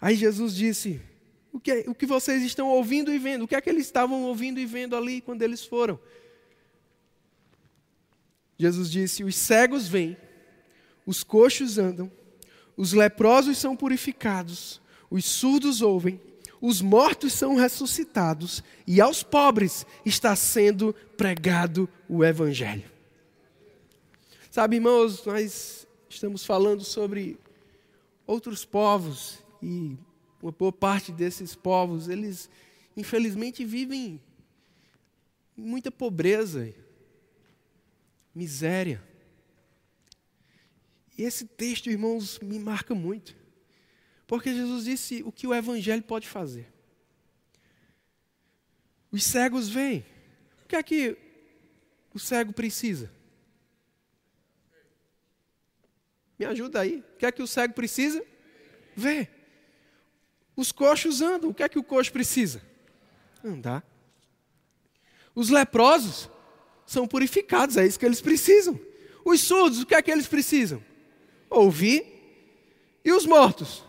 Aí 0.00 0.16
Jesus 0.16 0.54
disse: 0.54 1.00
o 1.52 1.60
que, 1.60 1.84
o 1.86 1.94
que 1.94 2.06
vocês 2.06 2.42
estão 2.42 2.68
ouvindo 2.68 3.12
e 3.12 3.18
vendo? 3.18 3.44
O 3.44 3.48
que 3.48 3.54
é 3.54 3.60
que 3.60 3.68
eles 3.68 3.84
estavam 3.84 4.22
ouvindo 4.22 4.58
e 4.58 4.64
vendo 4.64 4.96
ali 4.96 5.20
quando 5.20 5.42
eles 5.42 5.64
foram? 5.64 6.00
Jesus 8.58 8.90
disse: 8.90 9.22
Os 9.22 9.36
cegos 9.36 9.86
vêm, 9.86 10.16
os 11.04 11.22
coxos 11.22 11.76
andam, 11.76 12.10
os 12.76 12.94
leprosos 12.94 13.58
são 13.58 13.76
purificados, 13.76 14.80
os 15.10 15.26
surdos 15.26 15.82
ouvem, 15.82 16.18
os 16.60 16.80
mortos 16.80 17.34
são 17.34 17.54
ressuscitados 17.54 18.62
e 18.86 19.00
aos 19.00 19.22
pobres 19.22 19.84
está 20.06 20.34
sendo 20.34 20.94
pregado 21.16 21.88
o 22.08 22.24
Evangelho. 22.24 22.90
Sabe, 24.50 24.76
irmãos, 24.76 25.24
nós 25.26 25.86
estamos 26.08 26.46
falando 26.46 26.84
sobre 26.84 27.38
outros 28.26 28.64
povos 28.64 29.38
e 29.62 29.98
uma 30.42 30.50
boa 30.50 30.72
parte 30.72 31.12
desses 31.12 31.54
povos, 31.54 32.08
eles 32.08 32.50
infelizmente 32.96 33.64
vivem 33.64 34.20
em 35.56 35.62
muita 35.62 35.90
pobreza, 35.90 36.74
miséria. 38.34 39.02
E 41.16 41.22
esse 41.22 41.46
texto, 41.46 41.88
irmãos, 41.88 42.40
me 42.40 42.58
marca 42.58 42.94
muito. 42.94 43.36
Porque 44.26 44.52
Jesus 44.52 44.84
disse 44.84 45.22
o 45.22 45.30
que 45.30 45.46
o 45.46 45.54
Evangelho 45.54 46.02
pode 46.02 46.28
fazer. 46.28 46.66
Os 49.10 49.22
cegos 49.22 49.68
vêm. 49.68 50.04
O 50.64 50.68
que 50.68 50.74
é 50.74 50.82
que 50.82 51.16
o 52.12 52.18
cego 52.18 52.52
precisa? 52.52 53.12
Me 56.38 56.46
ajuda 56.46 56.80
aí. 56.80 57.04
O 57.14 57.18
que 57.18 57.26
é 57.26 57.30
que 57.30 57.42
o 57.42 57.46
cego 57.46 57.74
precisa? 57.74 58.24
Ver. 58.96 59.41
Os 60.56 60.72
coxos 60.72 61.20
andam. 61.20 61.50
O 61.50 61.54
que 61.54 61.62
é 61.62 61.68
que 61.68 61.78
o 61.78 61.82
coxo 61.82 62.12
precisa? 62.12 62.62
Andar. 63.44 63.84
Os 65.34 65.48
leprosos 65.48 66.28
são 66.86 67.06
purificados, 67.08 67.76
é 67.76 67.86
isso 67.86 67.98
que 67.98 68.04
eles 68.04 68.20
precisam. 68.20 68.78
Os 69.24 69.40
surdos, 69.40 69.80
o 69.80 69.86
que 69.86 69.94
é 69.94 70.02
que 70.02 70.10
eles 70.10 70.26
precisam? 70.26 70.82
Ouvir. 71.48 72.04
E 73.04 73.12
os 73.12 73.26
mortos? 73.26 73.82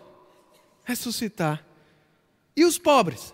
Ressuscitar. 0.83 1.65
E 2.55 2.65
os 2.65 2.77
pobres? 2.77 3.33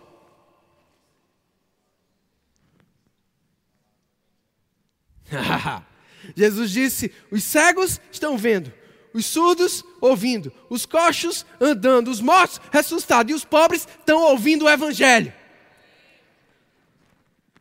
Jesus 6.35 6.71
disse: 6.71 7.13
os 7.31 7.43
cegos 7.43 7.99
estão 8.11 8.37
vendo, 8.37 8.73
os 9.13 9.25
surdos 9.25 9.83
ouvindo, 9.99 10.53
os 10.69 10.85
coxos 10.85 11.45
andando, 11.59 12.09
os 12.09 12.21
mortos 12.21 12.61
ressuscitados 12.71 13.31
e 13.31 13.35
os 13.35 13.43
pobres 13.43 13.87
estão 13.99 14.21
ouvindo 14.21 14.65
o 14.65 14.69
Evangelho. 14.69 15.33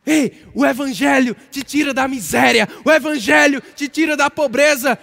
Ei, 0.05 0.45
o 0.53 0.65
Evangelho 0.65 1.35
te 1.51 1.63
tira 1.63 1.93
da 1.93 2.07
miséria, 2.07 2.67
o 2.83 2.91
Evangelho 2.91 3.61
te 3.75 3.87
tira 3.87 4.15
da 4.15 4.29
pobreza. 4.29 4.97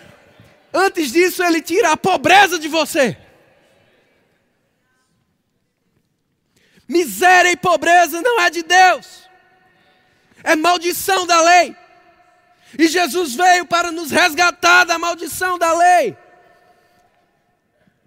Antes 0.72 1.12
disso, 1.12 1.42
ele 1.42 1.60
tira 1.60 1.92
a 1.92 1.96
pobreza 1.96 2.58
de 2.58 2.68
você. 2.68 3.16
Miséria 6.88 7.50
e 7.50 7.56
pobreza 7.56 8.22
não 8.22 8.40
é 8.40 8.50
de 8.50 8.62
Deus, 8.62 9.28
é 10.44 10.54
maldição 10.54 11.26
da 11.26 11.40
lei. 11.40 11.76
E 12.78 12.86
Jesus 12.86 13.34
veio 13.34 13.66
para 13.66 13.90
nos 13.90 14.10
resgatar 14.10 14.84
da 14.84 14.98
maldição 14.98 15.58
da 15.58 15.72
lei. 15.72 16.16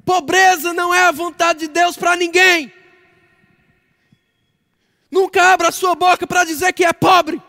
Pobreza 0.10 0.74
não 0.74 0.91
é 0.91 1.04
a 1.04 1.12
vontade 1.12 1.60
de 1.60 1.67
Deus 1.67 1.95
para 1.95 2.15
ninguém. 2.15 2.74
Nunca 5.12 5.54
abra 5.54 5.72
sua 5.72 5.93
boca 5.93 6.26
para 6.26 6.43
dizer 6.43 6.74
que 6.74 6.84
é 6.84 6.91
pobre. 6.91 7.39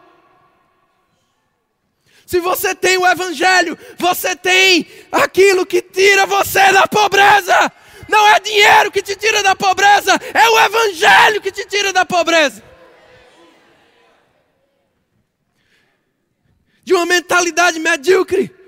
Se 2.27 2.39
você 2.39 2.75
tem 2.75 2.99
o 2.99 3.07
Evangelho, 3.07 3.79
você 3.97 4.37
tem 4.37 4.87
aquilo 5.11 5.65
que 5.65 5.81
tira 5.81 6.27
você 6.27 6.71
da 6.71 6.87
pobreza. 6.87 7.73
Não 8.11 8.29
é 8.29 8.39
dinheiro 8.39 8.93
que 8.93 9.01
te 9.01 9.17
tira 9.17 9.43
da 9.43 9.57
pobreza, 9.57 10.13
é 10.35 10.47
o 10.47 10.61
Evangelho 10.61 11.41
que 11.41 11.51
te 11.51 11.65
tira 11.65 11.95
da 11.95 12.05
pobreza. 12.05 12.63
De 16.85 16.93
uma 16.93 17.07
mentalidade 17.07 17.79
medíocre 17.79 18.60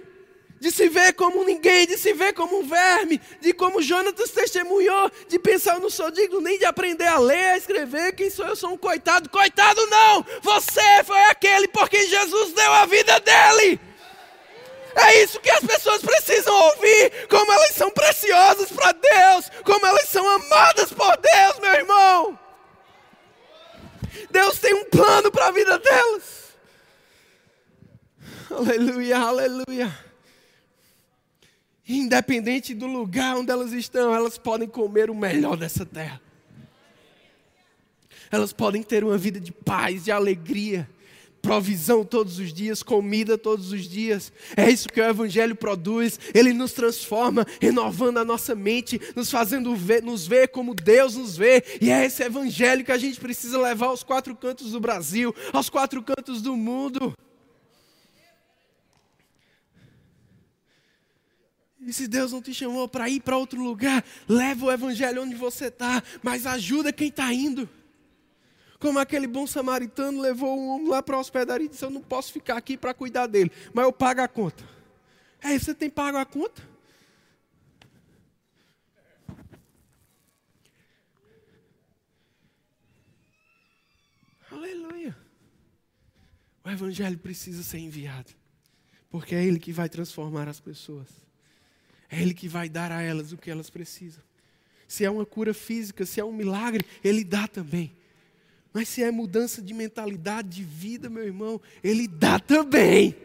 de 0.62 0.70
se 0.70 0.88
ver 0.88 1.12
como 1.14 1.42
ninguém, 1.42 1.88
de 1.88 1.98
se 1.98 2.12
ver 2.12 2.32
como 2.34 2.60
um 2.60 2.62
verme, 2.62 3.20
de 3.40 3.52
como 3.52 3.82
Jonatas 3.82 4.30
testemunhou, 4.30 5.10
de 5.26 5.36
pensar, 5.36 5.74
eu 5.74 5.80
não 5.80 5.90
sou 5.90 6.08
digno 6.08 6.40
nem 6.40 6.56
de 6.56 6.64
aprender 6.64 7.08
a 7.08 7.18
ler, 7.18 7.54
a 7.54 7.56
escrever, 7.56 8.14
quem 8.14 8.30
sou 8.30 8.46
eu, 8.46 8.54
sou 8.54 8.70
um 8.70 8.76
coitado. 8.76 9.28
Coitado 9.28 9.84
não! 9.88 10.24
Você 10.40 11.02
foi 11.04 11.20
aquele 11.24 11.66
por 11.66 11.88
quem 11.88 12.06
Jesus 12.06 12.52
deu 12.52 12.72
a 12.74 12.86
vida 12.86 13.18
dele. 13.18 13.80
É 14.94 15.24
isso 15.24 15.40
que 15.40 15.50
as 15.50 15.64
pessoas 15.64 16.00
precisam 16.00 16.54
ouvir, 16.54 17.26
como 17.28 17.52
elas 17.52 17.74
são 17.74 17.90
preciosas 17.90 18.70
para 18.70 18.92
Deus, 18.92 19.50
como 19.64 19.84
elas 19.84 20.08
são 20.10 20.28
amadas 20.28 20.92
por 20.92 21.16
Deus, 21.16 21.58
meu 21.58 21.72
irmão. 21.72 22.38
Deus 24.30 24.60
tem 24.60 24.74
um 24.74 24.84
plano 24.84 25.32
para 25.32 25.48
a 25.48 25.50
vida 25.50 25.76
delas. 25.76 26.54
Aleluia, 28.48 29.18
aleluia. 29.18 30.11
Independente 31.88 32.74
do 32.74 32.86
lugar 32.86 33.36
onde 33.36 33.50
elas 33.50 33.72
estão, 33.72 34.14
elas 34.14 34.38
podem 34.38 34.68
comer 34.68 35.10
o 35.10 35.14
melhor 35.14 35.56
dessa 35.56 35.84
terra. 35.84 36.20
Elas 38.30 38.52
podem 38.52 38.82
ter 38.82 39.04
uma 39.04 39.18
vida 39.18 39.38
de 39.38 39.52
paz, 39.52 40.04
de 40.04 40.10
alegria, 40.10 40.88
provisão 41.42 42.04
todos 42.04 42.38
os 42.38 42.52
dias, 42.52 42.82
comida 42.82 43.36
todos 43.36 43.72
os 43.72 43.82
dias. 43.82 44.32
É 44.56 44.70
isso 44.70 44.88
que 44.88 45.00
o 45.00 45.04
Evangelho 45.04 45.56
produz. 45.56 46.18
Ele 46.32 46.52
nos 46.52 46.72
transforma, 46.72 47.44
renovando 47.60 48.18
a 48.18 48.24
nossa 48.24 48.54
mente, 48.54 49.00
nos 49.16 49.30
fazendo 49.30 49.74
ver, 49.74 50.02
nos 50.02 50.26
ver 50.26 50.48
como 50.48 50.74
Deus 50.74 51.16
nos 51.16 51.36
vê. 51.36 51.62
E 51.80 51.90
é 51.90 52.06
esse 52.06 52.22
Evangelho 52.22 52.84
que 52.84 52.92
a 52.92 52.98
gente 52.98 53.20
precisa 53.20 53.60
levar 53.60 53.86
aos 53.86 54.04
quatro 54.04 54.34
cantos 54.36 54.70
do 54.70 54.80
Brasil, 54.80 55.34
aos 55.52 55.68
quatro 55.68 56.00
cantos 56.02 56.40
do 56.40 56.56
mundo. 56.56 57.12
E 61.84 61.92
se 61.92 62.06
Deus 62.06 62.30
não 62.30 62.40
te 62.40 62.54
chamou 62.54 62.88
para 62.88 63.08
ir 63.08 63.20
para 63.20 63.36
outro 63.36 63.60
lugar, 63.60 64.04
leva 64.28 64.66
o 64.66 64.70
evangelho 64.70 65.22
onde 65.22 65.34
você 65.34 65.66
está, 65.66 66.02
mas 66.22 66.46
ajuda 66.46 66.92
quem 66.92 67.08
está 67.08 67.32
indo. 67.32 67.68
Como 68.78 68.98
aquele 68.98 69.26
bom 69.26 69.46
samaritano 69.46 70.20
levou 70.20 70.58
um 70.58 70.68
homem 70.68 70.88
lá 70.88 71.02
para 71.02 71.16
a 71.16 71.20
hospedaria 71.20 71.66
e 71.66 71.68
disse: 71.68 71.84
Eu 71.84 71.90
não 71.90 72.00
posso 72.00 72.32
ficar 72.32 72.56
aqui 72.56 72.76
para 72.76 72.94
cuidar 72.94 73.26
dele, 73.26 73.50
mas 73.72 73.84
eu 73.84 73.92
pago 73.92 74.20
a 74.20 74.28
conta. 74.28 74.64
É, 75.40 75.58
você 75.58 75.74
tem 75.74 75.90
pago 75.90 76.18
a 76.18 76.24
conta? 76.24 76.62
Aleluia. 84.50 85.16
O 86.64 86.70
Evangelho 86.70 87.18
precisa 87.18 87.62
ser 87.64 87.78
enviado, 87.78 88.30
porque 89.10 89.34
é 89.34 89.44
Ele 89.44 89.58
que 89.58 89.72
vai 89.72 89.88
transformar 89.88 90.48
as 90.48 90.60
pessoas, 90.60 91.08
é 92.12 92.20
Ele 92.20 92.34
que 92.34 92.46
vai 92.46 92.68
dar 92.68 92.92
a 92.92 93.00
elas 93.00 93.32
o 93.32 93.38
que 93.38 93.50
elas 93.50 93.70
precisam. 93.70 94.22
Se 94.86 95.02
é 95.02 95.10
uma 95.10 95.24
cura 95.24 95.54
física, 95.54 96.04
se 96.04 96.20
é 96.20 96.24
um 96.24 96.30
milagre, 96.30 96.84
Ele 97.02 97.24
dá 97.24 97.48
também. 97.48 97.90
Mas 98.70 98.90
se 98.90 99.02
é 99.02 99.10
mudança 99.10 99.62
de 99.62 99.72
mentalidade, 99.72 100.50
de 100.50 100.62
vida, 100.62 101.08
meu 101.08 101.24
irmão, 101.24 101.58
Ele 101.82 102.06
dá 102.06 102.38
também. 102.38 103.16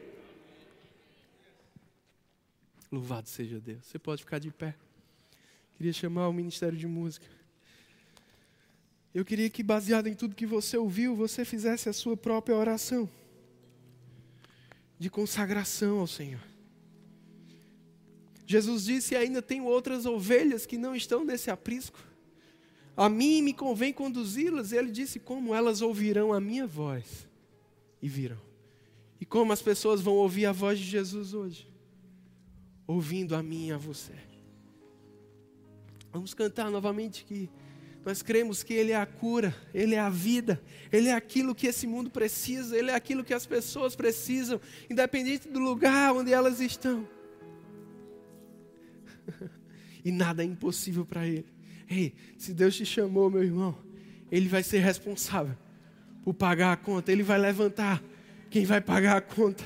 Louvado 2.90 3.28
seja 3.28 3.60
Deus. 3.60 3.86
Você 3.86 4.00
pode 4.00 4.24
ficar 4.24 4.40
de 4.40 4.50
pé. 4.52 4.74
Queria 5.76 5.92
chamar 5.92 6.30
o 6.30 6.34
Ministério 6.34 6.78
de 6.78 6.88
Música. 6.88 7.28
Eu 9.14 9.26
queria 9.26 9.50
que, 9.50 9.62
baseado 9.62 10.08
em 10.08 10.14
tudo 10.14 10.34
que 10.34 10.46
você 10.46 10.78
ouviu, 10.78 11.14
você 11.14 11.44
fizesse 11.44 11.90
a 11.90 11.94
sua 11.94 12.16
própria 12.16 12.56
oração 12.56 13.10
de 14.98 15.10
consagração 15.10 16.00
ao 16.00 16.08
Senhor. 16.08 16.57
Jesus 18.48 18.86
disse: 18.86 19.14
ainda 19.14 19.42
tenho 19.42 19.66
outras 19.66 20.06
ovelhas 20.06 20.66
que 20.66 20.78
não 20.78 20.96
estão 20.96 21.26
nesse 21.26 21.52
aprisco. 21.52 22.00
A 22.96 23.10
mim 23.10 23.42
me 23.42 23.54
convém 23.54 23.92
conduzi-las. 23.92 24.72
Ele 24.72 24.90
disse: 24.90 25.20
como 25.20 25.54
elas 25.54 25.82
ouvirão 25.82 26.32
a 26.32 26.40
minha 26.40 26.66
voz 26.66 27.28
e 28.02 28.08
virão. 28.08 28.40
E 29.20 29.26
como 29.26 29.52
as 29.52 29.62
pessoas 29.62 30.00
vão 30.00 30.14
ouvir 30.14 30.46
a 30.46 30.54
voz 30.54 30.80
de 30.80 30.86
Jesus 30.86 31.34
hoje? 31.34 31.68
Ouvindo 32.88 33.36
a 33.36 33.44
mim 33.44 33.68
e 33.68 33.72
a 33.74 33.78
você. 33.78 34.14
Vamos 36.14 36.34
cantar 36.34 36.72
novamente 36.72 37.26
que 37.26 37.50
nós 38.06 38.22
cremos 38.22 38.64
que 38.64 38.74
Ele 38.74 38.94
é 38.94 38.96
a 38.96 39.06
cura, 39.06 39.54
Ele 39.74 39.94
é 39.96 40.00
a 40.00 40.10
vida, 40.10 40.64
Ele 40.90 41.10
é 41.10 41.14
aquilo 41.14 41.54
que 41.54 41.68
esse 41.68 41.86
mundo 41.86 42.10
precisa, 42.10 42.78
Ele 42.78 42.92
é 42.92 42.96
aquilo 42.96 43.26
que 43.26 43.34
as 43.34 43.46
pessoas 43.46 43.94
precisam, 43.94 44.62
independente 44.90 45.50
do 45.50 45.60
lugar 45.60 46.14
onde 46.14 46.32
elas 46.32 46.62
estão. 46.62 47.17
E 50.04 50.12
nada 50.12 50.44
é 50.44 50.46
impossível 50.46 51.06
para 51.06 51.28
Ele. 51.28 51.46
Ei, 51.90 52.14
se 52.38 52.54
Deus 52.54 52.76
te 52.76 52.86
chamou, 52.86 53.30
meu 53.30 53.44
irmão, 53.44 53.78
Ele 54.32 54.48
vai 54.48 54.64
ser 54.64 54.80
responsável 54.80 55.56
por 56.24 56.34
pagar 56.34 56.74
a 56.74 56.78
conta, 56.78 57.12
Ele 57.12 57.24
vai 57.24 57.38
levantar 57.38 58.04
quem 58.50 58.66
vai 58.66 58.82
pagar 58.82 59.18
a 59.18 59.22
conta. 59.22 59.64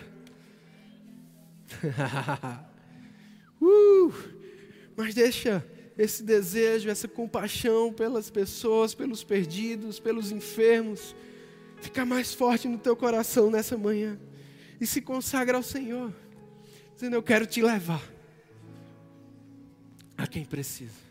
uh, 3.62 4.14
mas 4.96 5.16
deixa 5.16 5.66
esse 5.98 6.24
desejo, 6.24 6.90
essa 6.90 7.08
compaixão 7.08 7.94
pelas 7.94 8.30
pessoas, 8.30 8.94
pelos 8.94 9.24
perdidos, 9.24 10.00
pelos 10.00 10.32
enfermos, 10.32 11.16
ficar 11.82 12.06
mais 12.06 12.34
forte 12.34 12.68
no 12.68 12.78
teu 12.78 12.96
coração 12.96 13.50
nessa 13.50 13.78
manhã 13.78 14.20
e 14.80 14.88
se 14.88 15.02
consagra 15.02 15.58
ao 15.58 15.64
Senhor, 15.64 16.14
dizendo: 16.94 17.16
Eu 17.16 17.24
quero 17.24 17.46
te 17.46 17.62
levar 17.62 18.11
a 20.24 20.28
quem 20.28 20.46
precisa. 20.46 21.11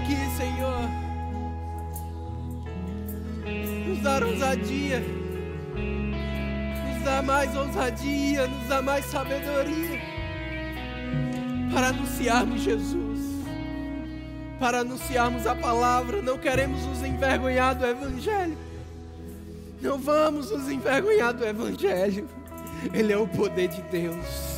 Aqui, 0.00 0.16
Senhor 0.36 1.10
nos 3.86 4.00
dá 4.02 4.24
ousadia, 4.24 5.00
nos 6.94 7.04
dá 7.04 7.22
mais 7.22 7.56
ousadia, 7.56 8.46
nos 8.46 8.68
dá 8.68 8.80
mais 8.80 9.04
sabedoria 9.04 10.00
para 11.72 11.88
anunciarmos 11.88 12.62
Jesus, 12.62 13.20
para 14.58 14.80
anunciarmos 14.80 15.46
a 15.46 15.54
palavra. 15.54 16.22
Não 16.22 16.38
queremos 16.38 16.84
nos 16.86 17.02
envergonhar 17.02 17.74
do 17.74 17.84
Evangelho, 17.84 18.56
não 19.80 19.98
vamos 19.98 20.50
nos 20.50 20.70
envergonhar 20.70 21.34
do 21.34 21.44
Evangelho, 21.44 22.28
ele 22.94 23.12
é 23.12 23.18
o 23.18 23.26
poder 23.26 23.68
de 23.68 23.82
Deus. 23.82 24.50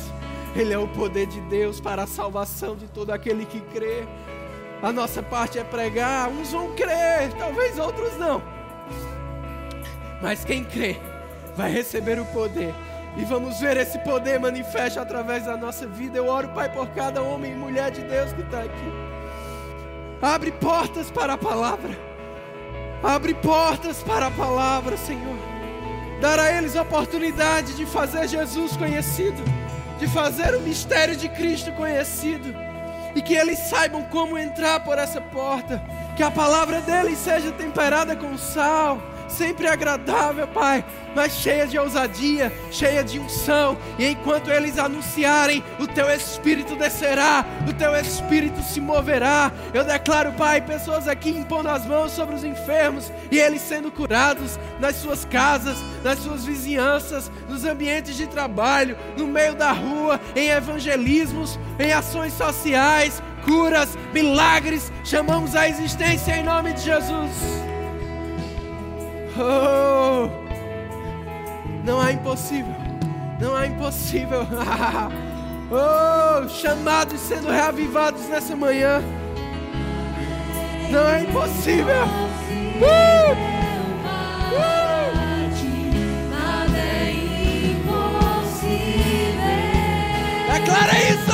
Ele 0.55 0.71
é 0.71 0.77
o 0.77 0.87
poder 0.87 1.25
de 1.25 1.41
Deus 1.41 1.81
para 1.81 2.03
a 2.03 2.07
salvação 2.07 2.75
de 2.75 2.87
todo 2.87 3.09
aquele 3.09 3.43
que 3.43 3.59
crê. 3.59 4.05
A 4.83 4.91
nossa 4.91 5.23
parte 5.23 5.57
é 5.57 5.63
pregar, 5.63 6.27
uns 6.27 6.51
vão 6.51 6.75
crer, 6.75 7.31
talvez 7.39 7.79
outros 7.79 8.17
não. 8.17 8.43
Mas 10.21 10.43
quem 10.43 10.65
crê 10.65 10.97
vai 11.55 11.71
receber 11.71 12.19
o 12.19 12.25
poder. 12.25 12.75
E 13.15 13.23
vamos 13.23 13.61
ver 13.61 13.77
esse 13.77 13.97
poder 13.99 14.41
manifesto 14.41 14.99
através 14.99 15.45
da 15.45 15.55
nossa 15.55 15.87
vida. 15.87 16.17
Eu 16.17 16.27
oro, 16.27 16.49
Pai, 16.49 16.69
por 16.69 16.89
cada 16.89 17.21
homem 17.21 17.53
e 17.53 17.55
mulher 17.55 17.91
de 17.91 18.01
Deus 18.01 18.33
que 18.33 18.41
está 18.41 18.59
aqui. 18.59 18.91
Abre 20.21 20.51
portas 20.51 21.09
para 21.09 21.35
a 21.35 21.37
palavra. 21.37 21.97
Abre 23.01 23.33
portas 23.35 24.03
para 24.03 24.27
a 24.27 24.31
palavra, 24.31 24.97
Senhor. 24.97 25.37
Dar 26.19 26.39
a 26.39 26.57
eles 26.57 26.75
a 26.75 26.81
oportunidade 26.81 27.73
de 27.75 27.85
fazer 27.85 28.27
Jesus 28.27 28.75
conhecido, 28.75 29.41
de 29.97 30.07
fazer 30.07 30.53
o 30.55 30.59
mistério 30.59 31.15
de 31.15 31.29
Cristo 31.29 31.71
conhecido, 31.71 32.53
e 33.15 33.21
que 33.21 33.35
eles 33.35 33.59
saibam 33.59 34.03
como 34.03 34.37
entrar 34.37 34.79
por 34.81 34.97
essa 34.97 35.21
porta. 35.21 35.81
Que 36.15 36.23
a 36.23 36.31
palavra 36.31 36.81
deles 36.81 37.17
seja 37.17 37.51
temperada 37.51 38.15
com 38.15 38.37
sal 38.37 39.12
sempre 39.33 39.67
agradável, 39.67 40.47
Pai, 40.47 40.85
mas 41.15 41.33
cheia 41.33 41.67
de 41.67 41.77
ousadia, 41.77 42.51
cheia 42.71 43.03
de 43.03 43.19
unção. 43.19 43.77
E 43.97 44.05
enquanto 44.05 44.49
eles 44.49 44.77
anunciarem, 44.77 45.63
o 45.79 45.87
teu 45.87 46.09
espírito 46.09 46.75
descerá, 46.75 47.45
o 47.67 47.73
teu 47.73 47.95
espírito 47.95 48.61
se 48.61 48.79
moverá. 48.79 49.51
Eu 49.73 49.83
declaro, 49.83 50.31
Pai, 50.33 50.61
pessoas 50.61 51.07
aqui 51.07 51.29
impondo 51.29 51.69
as 51.69 51.85
mãos 51.85 52.11
sobre 52.11 52.35
os 52.35 52.43
enfermos 52.43 53.11
e 53.31 53.39
eles 53.39 53.61
sendo 53.61 53.91
curados 53.91 54.59
nas 54.79 54.95
suas 54.97 55.25
casas, 55.25 55.77
nas 56.03 56.19
suas 56.19 56.45
vizinhanças, 56.45 57.31
nos 57.49 57.65
ambientes 57.65 58.15
de 58.15 58.27
trabalho, 58.27 58.97
no 59.17 59.27
meio 59.27 59.55
da 59.55 59.71
rua, 59.71 60.19
em 60.35 60.49
evangelismos, 60.49 61.59
em 61.79 61.91
ações 61.91 62.33
sociais, 62.33 63.21
curas, 63.43 63.97
milagres. 64.13 64.91
Chamamos 65.03 65.55
a 65.55 65.67
existência 65.67 66.35
em 66.37 66.43
nome 66.43 66.73
de 66.73 66.81
Jesus. 66.81 67.72
Oh, 69.35 70.29
não 71.83 71.99
há 71.99 72.11
impossível, 72.11 72.75
não 73.39 73.55
há 73.55 73.65
impossível. 73.65 74.45
oh, 75.71 76.47
chamados 76.49 77.19
sendo 77.19 77.49
reavivados 77.49 78.27
nessa 78.27 78.55
manhã. 78.55 79.01
Não 80.91 81.07
é 81.07 81.21
impossível. 81.21 82.03
Uh! 82.79 83.33
Uh! 84.53 84.93
Declara 90.53 90.93
isso! 91.09 91.32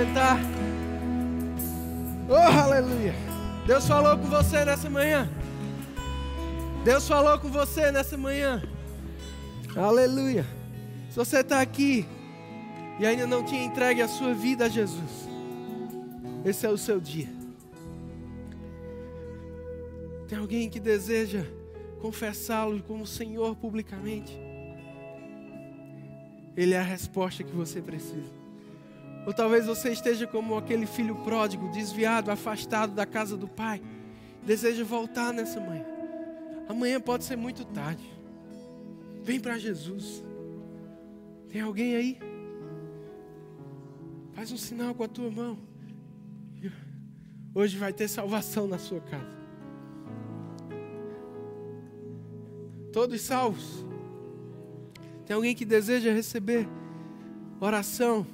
Sentar. 0.00 0.38
Oh, 2.26 2.34
aleluia. 2.34 3.14
Deus 3.66 3.86
falou 3.86 4.16
com 4.16 4.28
você 4.28 4.64
nessa 4.64 4.88
manhã. 4.88 5.28
Deus 6.82 7.06
falou 7.06 7.38
com 7.38 7.50
você 7.50 7.92
nessa 7.92 8.16
manhã. 8.16 8.62
Aleluia. 9.76 10.46
Se 11.10 11.16
você 11.16 11.40
está 11.40 11.60
aqui 11.60 12.06
e 12.98 13.04
ainda 13.04 13.26
não 13.26 13.44
tinha 13.44 13.62
entregue 13.62 14.00
a 14.00 14.08
sua 14.08 14.32
vida 14.32 14.64
a 14.64 14.68
Jesus, 14.70 15.28
esse 16.46 16.64
é 16.64 16.70
o 16.70 16.78
seu 16.78 16.98
dia. 16.98 17.28
Tem 20.28 20.38
alguém 20.38 20.70
que 20.70 20.80
deseja 20.80 21.44
confessá-lo 22.00 22.82
como 22.84 23.06
Senhor 23.06 23.54
publicamente? 23.54 24.38
Ele 26.56 26.72
é 26.72 26.78
a 26.78 26.82
resposta 26.82 27.44
que 27.44 27.52
você 27.52 27.82
precisa. 27.82 28.39
Ou 29.26 29.32
talvez 29.32 29.66
você 29.66 29.90
esteja 29.90 30.26
como 30.26 30.56
aquele 30.56 30.86
filho 30.86 31.16
pródigo, 31.16 31.70
desviado, 31.70 32.30
afastado 32.30 32.94
da 32.94 33.04
casa 33.04 33.36
do 33.36 33.46
pai, 33.46 33.82
deseja 34.44 34.82
voltar 34.84 35.32
nessa 35.32 35.60
manhã. 35.60 35.84
Amanhã 36.68 37.00
pode 37.00 37.24
ser 37.24 37.36
muito 37.36 37.64
tarde. 37.64 38.02
Vem 39.22 39.38
para 39.38 39.58
Jesus. 39.58 40.24
Tem 41.48 41.60
alguém 41.60 41.96
aí? 41.96 42.18
Faz 44.32 44.52
um 44.52 44.56
sinal 44.56 44.94
com 44.94 45.02
a 45.02 45.08
tua 45.08 45.30
mão. 45.30 45.58
Hoje 47.54 47.76
vai 47.76 47.92
ter 47.92 48.08
salvação 48.08 48.66
na 48.66 48.78
sua 48.78 49.00
casa. 49.00 49.40
Todos 52.92 53.20
salvos. 53.20 53.84
Tem 55.26 55.34
alguém 55.34 55.54
que 55.54 55.64
deseja 55.64 56.12
receber 56.12 56.68
oração? 57.60 58.26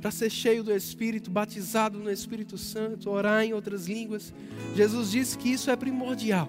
Para 0.00 0.10
ser 0.10 0.30
cheio 0.30 0.64
do 0.64 0.74
Espírito, 0.74 1.30
batizado 1.30 1.98
no 1.98 2.10
Espírito 2.10 2.56
Santo, 2.56 3.10
orar 3.10 3.44
em 3.44 3.52
outras 3.52 3.86
línguas. 3.86 4.32
Jesus 4.74 5.10
disse 5.10 5.36
que 5.36 5.50
isso 5.50 5.70
é 5.70 5.76
primordial 5.76 6.48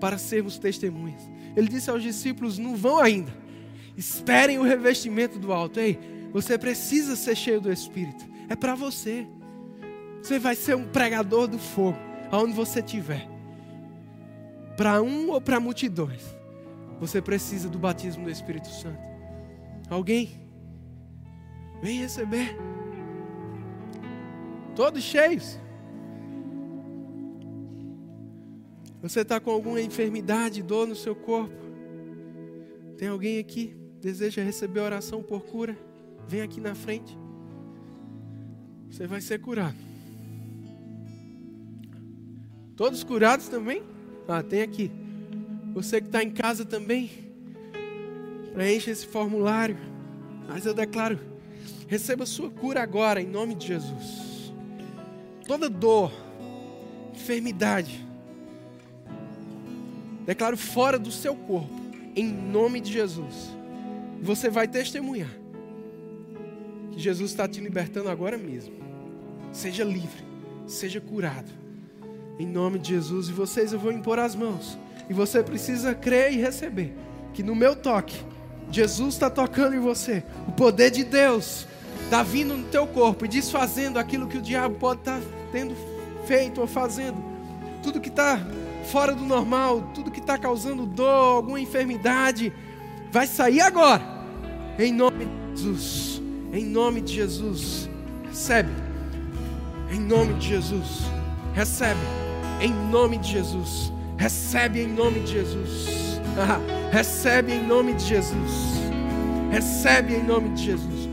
para 0.00 0.18
sermos 0.18 0.58
testemunhas. 0.58 1.22
Ele 1.56 1.68
disse 1.68 1.90
aos 1.90 2.02
discípulos: 2.02 2.58
não 2.58 2.74
vão 2.74 2.98
ainda, 2.98 3.32
esperem 3.96 4.58
o 4.58 4.64
revestimento 4.64 5.38
do 5.38 5.52
alto. 5.52 5.78
Ei, 5.78 5.98
você 6.32 6.58
precisa 6.58 7.14
ser 7.14 7.36
cheio 7.36 7.60
do 7.60 7.72
Espírito, 7.72 8.24
é 8.48 8.56
para 8.56 8.74
você. 8.74 9.26
Você 10.20 10.38
vai 10.38 10.56
ser 10.56 10.74
um 10.74 10.84
pregador 10.84 11.46
do 11.46 11.58
fogo, 11.58 11.98
aonde 12.30 12.52
você 12.52 12.80
estiver. 12.80 13.28
Para 14.76 15.00
um 15.00 15.30
ou 15.30 15.40
para 15.40 15.60
multidões, 15.60 16.22
você 16.98 17.22
precisa 17.22 17.68
do 17.68 17.78
batismo 17.78 18.24
do 18.24 18.30
Espírito 18.30 18.68
Santo. 18.68 18.98
Alguém? 19.88 20.30
Vem 21.80 22.00
receber 22.00 22.56
todos 24.78 25.02
cheios. 25.02 25.58
Você 29.02 29.22
está 29.22 29.40
com 29.40 29.50
alguma 29.50 29.80
enfermidade, 29.80 30.62
dor 30.62 30.86
no 30.86 30.94
seu 30.94 31.16
corpo? 31.16 31.52
Tem 32.96 33.08
alguém 33.08 33.40
aqui 33.40 33.76
deseja 34.00 34.40
receber 34.40 34.78
oração 34.78 35.20
por 35.20 35.40
cura? 35.40 35.76
Vem 36.28 36.42
aqui 36.42 36.60
na 36.60 36.76
frente. 36.76 37.18
Você 38.88 39.04
vai 39.08 39.20
ser 39.20 39.40
curado. 39.40 39.76
Todos 42.76 43.02
curados 43.02 43.48
também? 43.48 43.82
Ah, 44.28 44.44
tem 44.44 44.62
aqui. 44.62 44.92
Você 45.74 46.00
que 46.00 46.06
está 46.06 46.22
em 46.22 46.30
casa 46.30 46.64
também, 46.64 47.10
preencha 48.52 48.92
esse 48.92 49.08
formulário. 49.08 49.76
Mas 50.46 50.66
eu 50.66 50.72
declaro: 50.72 51.18
receba 51.88 52.24
sua 52.24 52.48
cura 52.48 52.80
agora, 52.80 53.20
em 53.20 53.26
nome 53.26 53.56
de 53.56 53.66
Jesus. 53.66 54.37
Toda 55.48 55.70
dor, 55.70 56.12
enfermidade, 57.14 58.06
declaro 60.26 60.58
fora 60.58 60.98
do 60.98 61.10
seu 61.10 61.34
corpo, 61.34 61.72
em 62.14 62.28
nome 62.28 62.82
de 62.82 62.92
Jesus. 62.92 63.50
Você 64.20 64.50
vai 64.50 64.68
testemunhar 64.68 65.30
que 66.92 67.00
Jesus 67.00 67.30
está 67.30 67.48
te 67.48 67.60
libertando 67.60 68.10
agora 68.10 68.36
mesmo. 68.36 68.74
Seja 69.50 69.84
livre, 69.84 70.22
seja 70.66 71.00
curado, 71.00 71.50
em 72.38 72.46
nome 72.46 72.78
de 72.78 72.90
Jesus. 72.90 73.30
E 73.30 73.32
vocês 73.32 73.72
eu 73.72 73.78
vou 73.78 73.90
impor 73.90 74.18
as 74.18 74.34
mãos, 74.34 74.78
e 75.08 75.14
você 75.14 75.42
precisa 75.42 75.94
crer 75.94 76.30
e 76.30 76.36
receber 76.36 76.92
que 77.32 77.42
no 77.42 77.56
meu 77.56 77.74
toque, 77.74 78.22
Jesus 78.70 79.14
está 79.14 79.30
tocando 79.30 79.74
em 79.74 79.80
você, 79.80 80.22
o 80.46 80.52
poder 80.52 80.90
de 80.90 81.04
Deus 81.04 81.66
está 82.04 82.22
vindo 82.22 82.54
no 82.54 82.64
teu 82.68 82.86
corpo 82.86 83.24
e 83.24 83.28
desfazendo 83.28 83.98
aquilo 83.98 84.28
que 84.28 84.36
o 84.36 84.42
diabo 84.42 84.74
pode 84.74 85.00
estar 85.00 85.20
tá 85.20 85.37
tendo 85.52 85.74
feito 86.26 86.60
ou 86.60 86.66
fazendo. 86.66 87.16
Tudo 87.82 88.00
que 88.00 88.08
está 88.08 88.40
fora 88.90 89.14
do 89.14 89.24
normal, 89.24 89.90
tudo 89.94 90.10
que 90.10 90.20
está 90.20 90.36
causando 90.36 90.86
dor, 90.86 91.36
alguma 91.36 91.60
enfermidade, 91.60 92.52
vai 93.10 93.26
sair 93.26 93.60
agora. 93.60 94.02
Em 94.78 94.92
nome 94.92 95.26
de 95.54 95.60
Jesus. 95.60 96.22
Em 96.52 96.64
nome 96.64 97.00
de 97.00 97.14
Jesus. 97.14 97.88
Recebe. 98.26 98.70
Em 99.90 100.00
nome 100.00 100.34
de 100.34 100.48
Jesus. 100.48 101.02
Recebe. 101.54 102.00
Em 102.60 102.72
nome 102.90 103.18
de 103.18 103.32
Jesus. 103.32 103.92
Recebe 104.18 104.80
em 104.80 104.88
nome 104.88 105.20
de 105.20 105.32
Jesus. 105.32 106.20
Recebe 106.90 107.52
em 107.52 107.64
nome 107.64 107.94
de 107.94 108.04
Jesus. 108.04 108.80
Recebe 109.50 110.14
em 110.14 110.24
nome 110.24 110.48
de 110.50 110.64
Jesus. 110.64 111.08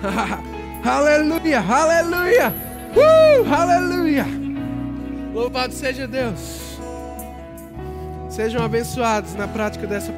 aleluia, 0.84 1.60
aleluia. 1.60 2.67
Uh, 2.98 3.54
aleluia. 3.54 4.26
Louvado 5.32 5.72
seja 5.72 6.06
Deus. 6.08 6.78
Sejam 8.28 8.64
abençoados 8.64 9.34
na 9.34 9.46
prática 9.46 9.86
dessa 9.86 10.12